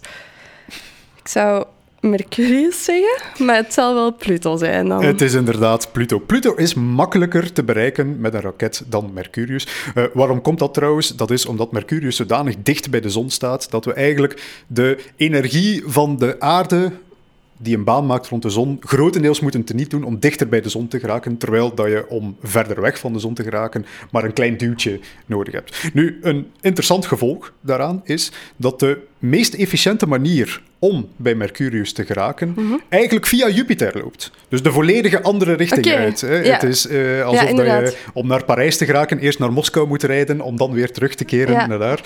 ik 1.15 1.28
zou 1.28 1.65
Mercurius 2.02 2.84
zeggen, 2.84 3.46
maar 3.46 3.56
het 3.56 3.74
zal 3.74 3.94
wel 3.94 4.16
Pluto 4.16 4.58
zijn 4.58 4.88
dan. 4.88 5.04
Het 5.04 5.22
is 5.22 5.34
inderdaad 5.34 5.92
Pluto. 5.92 6.20
Pluto 6.20 6.56
is 6.56 6.74
makkelijker 6.74 7.54
te 7.54 7.64
bereiken 7.64 8.20
met 8.20 8.34
een 8.34 8.42
raket 8.42 8.84
dan 8.88 9.12
Mercurius. 9.14 9.68
Uh, 9.96 10.04
waarom 10.14 10.42
komt 10.42 10.60
dat 10.60 10.74
trouwens? 10.74 11.16
Dat 11.16 11.32
is 11.32 11.46
omdat 11.46 11.72
Mercurius 11.72 12.16
zodanig 12.16 12.56
dicht 12.64 12.90
bij 12.90 13.02
de 13.02 13.10
zon 13.10 13.30
staat 13.30 13.72
dat 13.72 13.86
we 13.86 13.94
eigenlijk 13.94 14.64
de 14.68 14.98
energie 15.16 15.84
van 15.86 16.18
de 16.18 16.40
aarde 16.40 16.92
die 17.58 17.78
een 17.78 17.84
baan 17.84 18.06
maakt 18.06 18.28
rond 18.28 18.42
de 18.42 18.50
zon, 18.50 18.78
grotendeels 18.80 19.40
moeten 19.40 19.64
teniet 19.64 19.90
doen 19.90 20.04
om 20.04 20.20
dichter 20.20 20.50
bij 20.50 20.62
de 20.62 20.70
zon 20.70 20.88
te 20.88 21.00
geraken, 21.00 21.38
terwijl 21.38 21.76
dat 21.76 21.88
je 21.88 22.06
om 22.10 22.36
verder 22.44 22.82
weg 22.82 23.00
van 23.00 23.14
de 23.14 23.20
zon 23.20 23.34
te 23.34 23.44
geraken 23.44 23.86
maar 24.12 24.24
een 24.24 24.34
klein 24.34 24.58
duwtje 24.58 25.00
nodig 25.26 25.54
hebt. 25.54 25.94
Nu, 25.94 26.20
een 26.22 26.48
interessant 26.62 27.06
gevolg 27.06 27.54
daaraan 27.62 28.02
is 28.04 28.32
dat 28.56 28.80
de 28.80 28.98
meest 29.20 29.54
efficiënte 29.54 30.08
manier 30.08 30.62
om 30.82 31.10
bij 31.15 31.36
Mercurius 31.36 31.94
te 31.94 32.06
geraken, 32.06 32.48
mm 32.48 32.67
-hmm. 32.67 32.82
eigenlijk 32.89 33.28
via 33.28 33.50
Jupiter 33.50 34.00
loopt. 34.02 34.32
Dus 34.50 34.63
de 34.63 34.72
volledige 34.72 35.22
andere 35.22 35.54
richting 35.54 35.86
okay. 35.86 35.98
uit. 35.98 36.22
Hè. 36.22 36.36
Ja. 36.39 36.54
Het 36.54 36.63
is 36.63 36.86
uh, 36.86 37.26
alsof 37.26 37.50
ja, 37.50 37.56
dat 37.56 37.65
je 37.65 37.98
om 38.13 38.28
naar 38.28 38.44
Parijs 38.44 38.78
te 38.78 38.86
geraken 38.86 39.20
eerst 39.20 39.39
naar 39.39 39.54
Moskou 39.54 39.88
moet 39.88 40.04
rijden 40.04 40.41
om 40.41 40.58
dan 40.58 40.72
weer 40.72 40.91
terug 40.91 41.15
te 41.15 41.26
keren 41.26 41.54
Ja. 41.54 41.67
naar 41.67 41.80
daar. 41.80 42.02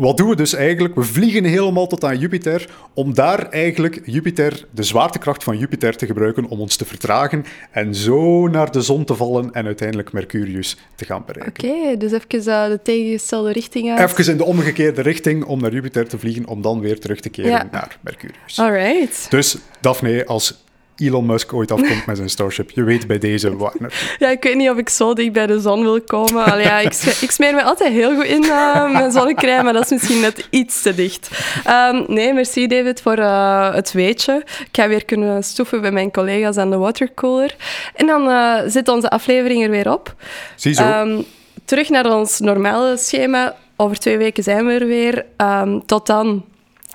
Wat 0.00 0.16
doen 0.16 0.28
we 0.28 0.36
dus 0.36 0.54
eigenlijk? 0.54 0.94
We 0.94 1.02
vliegen 1.02 1.44
helemaal 1.44 1.86
tot 1.86 2.04
aan 2.04 2.18
Jupiter 2.18 2.68
om 2.94 3.14
daar 3.14 3.48
eigenlijk 3.48 4.00
Jupiter, 4.04 4.64
de 4.70 4.82
zwaartekracht 4.82 5.44
van 5.44 5.58
Jupiter 5.58 5.96
te 5.96 6.06
gebruiken 6.06 6.44
om 6.44 6.60
ons 6.60 6.76
te 6.76 6.84
vertragen 6.84 7.44
en 7.70 7.94
zo 7.94 8.48
naar 8.48 8.70
de 8.70 8.82
zon 8.82 9.04
te 9.04 9.14
vallen 9.14 9.52
en 9.52 9.66
uiteindelijk 9.66 10.12
Mercurius 10.12 10.76
te 10.94 11.04
gaan 11.04 11.22
bereiken. 11.26 11.70
Oké, 11.70 11.96
dus 11.96 12.12
even 12.12 12.26
uh, 12.38 12.66
de 12.66 12.80
tegengestelde 12.82 13.52
richting 13.52 13.90
uit. 13.90 14.10
Even 14.10 14.32
in 14.32 14.36
de 14.36 14.44
omgekeerde 14.44 15.02
richting 15.02 15.44
om 15.44 15.60
naar 15.60 15.72
Jupiter 15.72 16.08
te 16.08 16.18
vliegen 16.18 16.46
om 16.46 16.62
dan 16.62 16.80
weer 16.80 17.00
terug 17.00 17.20
te 17.20 17.28
keren 17.28 17.50
Ja. 17.50 17.68
naar 17.70 17.98
Mercurius. 18.00 18.58
Alright. 18.58 19.30
Dus 19.30 19.56
Daphne, 19.80 20.26
als 20.26 20.64
Elon 21.00 21.26
Musk 21.26 21.52
ooit 21.52 21.72
afkomt 21.72 22.06
met 22.06 22.16
zijn 22.16 22.28
Starship, 22.28 22.70
je 22.70 22.82
weet 22.82 23.06
bij 23.06 23.18
deze 23.18 23.48
naartoe. 23.50 23.90
Ja, 24.18 24.28
ik 24.28 24.42
weet 24.42 24.56
niet 24.56 24.70
of 24.70 24.76
ik 24.76 24.88
zo 24.88 25.14
dicht 25.14 25.32
bij 25.32 25.46
de 25.46 25.60
zon 25.60 25.82
wil 25.82 26.00
komen. 26.00 26.44
Allee, 26.44 26.64
ja, 26.64 26.78
ik, 26.78 27.30
smeer 27.30 27.54
me 27.54 27.62
altijd 27.62 27.92
heel 27.92 28.14
goed 28.14 28.24
in 28.24 28.44
uh, 28.44 28.92
mijn 28.92 29.12
zonnecrème, 29.12 29.62
maar 29.62 29.72
dat 29.72 29.84
is 29.84 29.90
misschien 29.90 30.20
net 30.20 30.46
iets 30.50 30.82
te 30.82 30.94
dicht. 30.94 31.30
Ehm, 31.64 32.02
nee, 32.06 32.32
merci 32.32 32.66
David 32.66 33.02
voor 33.02 33.18
uh, 33.18 33.74
het 33.74 33.92
weetje. 33.92 34.42
Ik 34.46 34.68
ga 34.72 34.88
weer 34.88 35.04
kunnen 35.04 35.44
stoeven 35.44 35.80
bij 35.80 35.92
mijn 35.92 36.10
collega's 36.10 36.56
aan 36.56 36.70
de 36.70 36.76
watercooler. 36.76 37.56
En 37.94 38.06
dan 38.06 38.28
uh, 38.28 38.58
zit 38.66 38.88
onze 38.88 39.10
aflevering 39.10 39.64
er 39.64 39.70
weer 39.70 39.92
op. 39.92 40.14
Ziezo. 40.56 41.00
Um, 41.00 41.24
terug 41.64 41.88
naar 41.88 42.18
ons 42.18 42.38
normale 42.38 42.96
schema. 42.96 43.56
Over 43.76 43.98
twee 43.98 44.18
weken 44.18 44.42
zijn 44.42 44.66
we 44.66 44.72
er 44.72 44.86
weer. 44.86 45.26
Um, 45.36 45.86
tot 45.86 46.06
dan. 46.06 46.44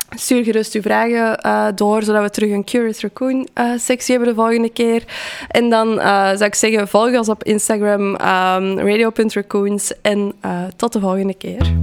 Stuur 0.09 0.43
gerust 0.43 0.73
uw 0.73 0.81
vragen 0.81 1.39
uh, 1.45 1.67
door, 1.75 2.03
zodat 2.03 2.21
we 2.21 2.29
terug 2.29 2.51
een 2.51 2.63
Curious 2.63 3.01
Raccoon 3.01 3.47
uh, 3.55 3.71
sectie 3.77 4.15
hebben 4.15 4.35
de 4.35 4.41
volgende 4.41 4.69
keer. 4.69 5.03
En 5.47 5.69
dan 5.69 5.87
uh, 5.99 6.27
zou 6.29 6.43
ik 6.43 6.55
zeggen, 6.55 6.87
volg 6.87 7.17
ons 7.17 7.29
op 7.29 7.43
Instagram, 7.43 8.01
um, 8.01 8.79
radio.raccoons. 8.79 10.01
En 10.01 10.33
tot 10.75 10.93
de 10.93 10.99
volgende 10.99 11.33
keer. 11.33 11.73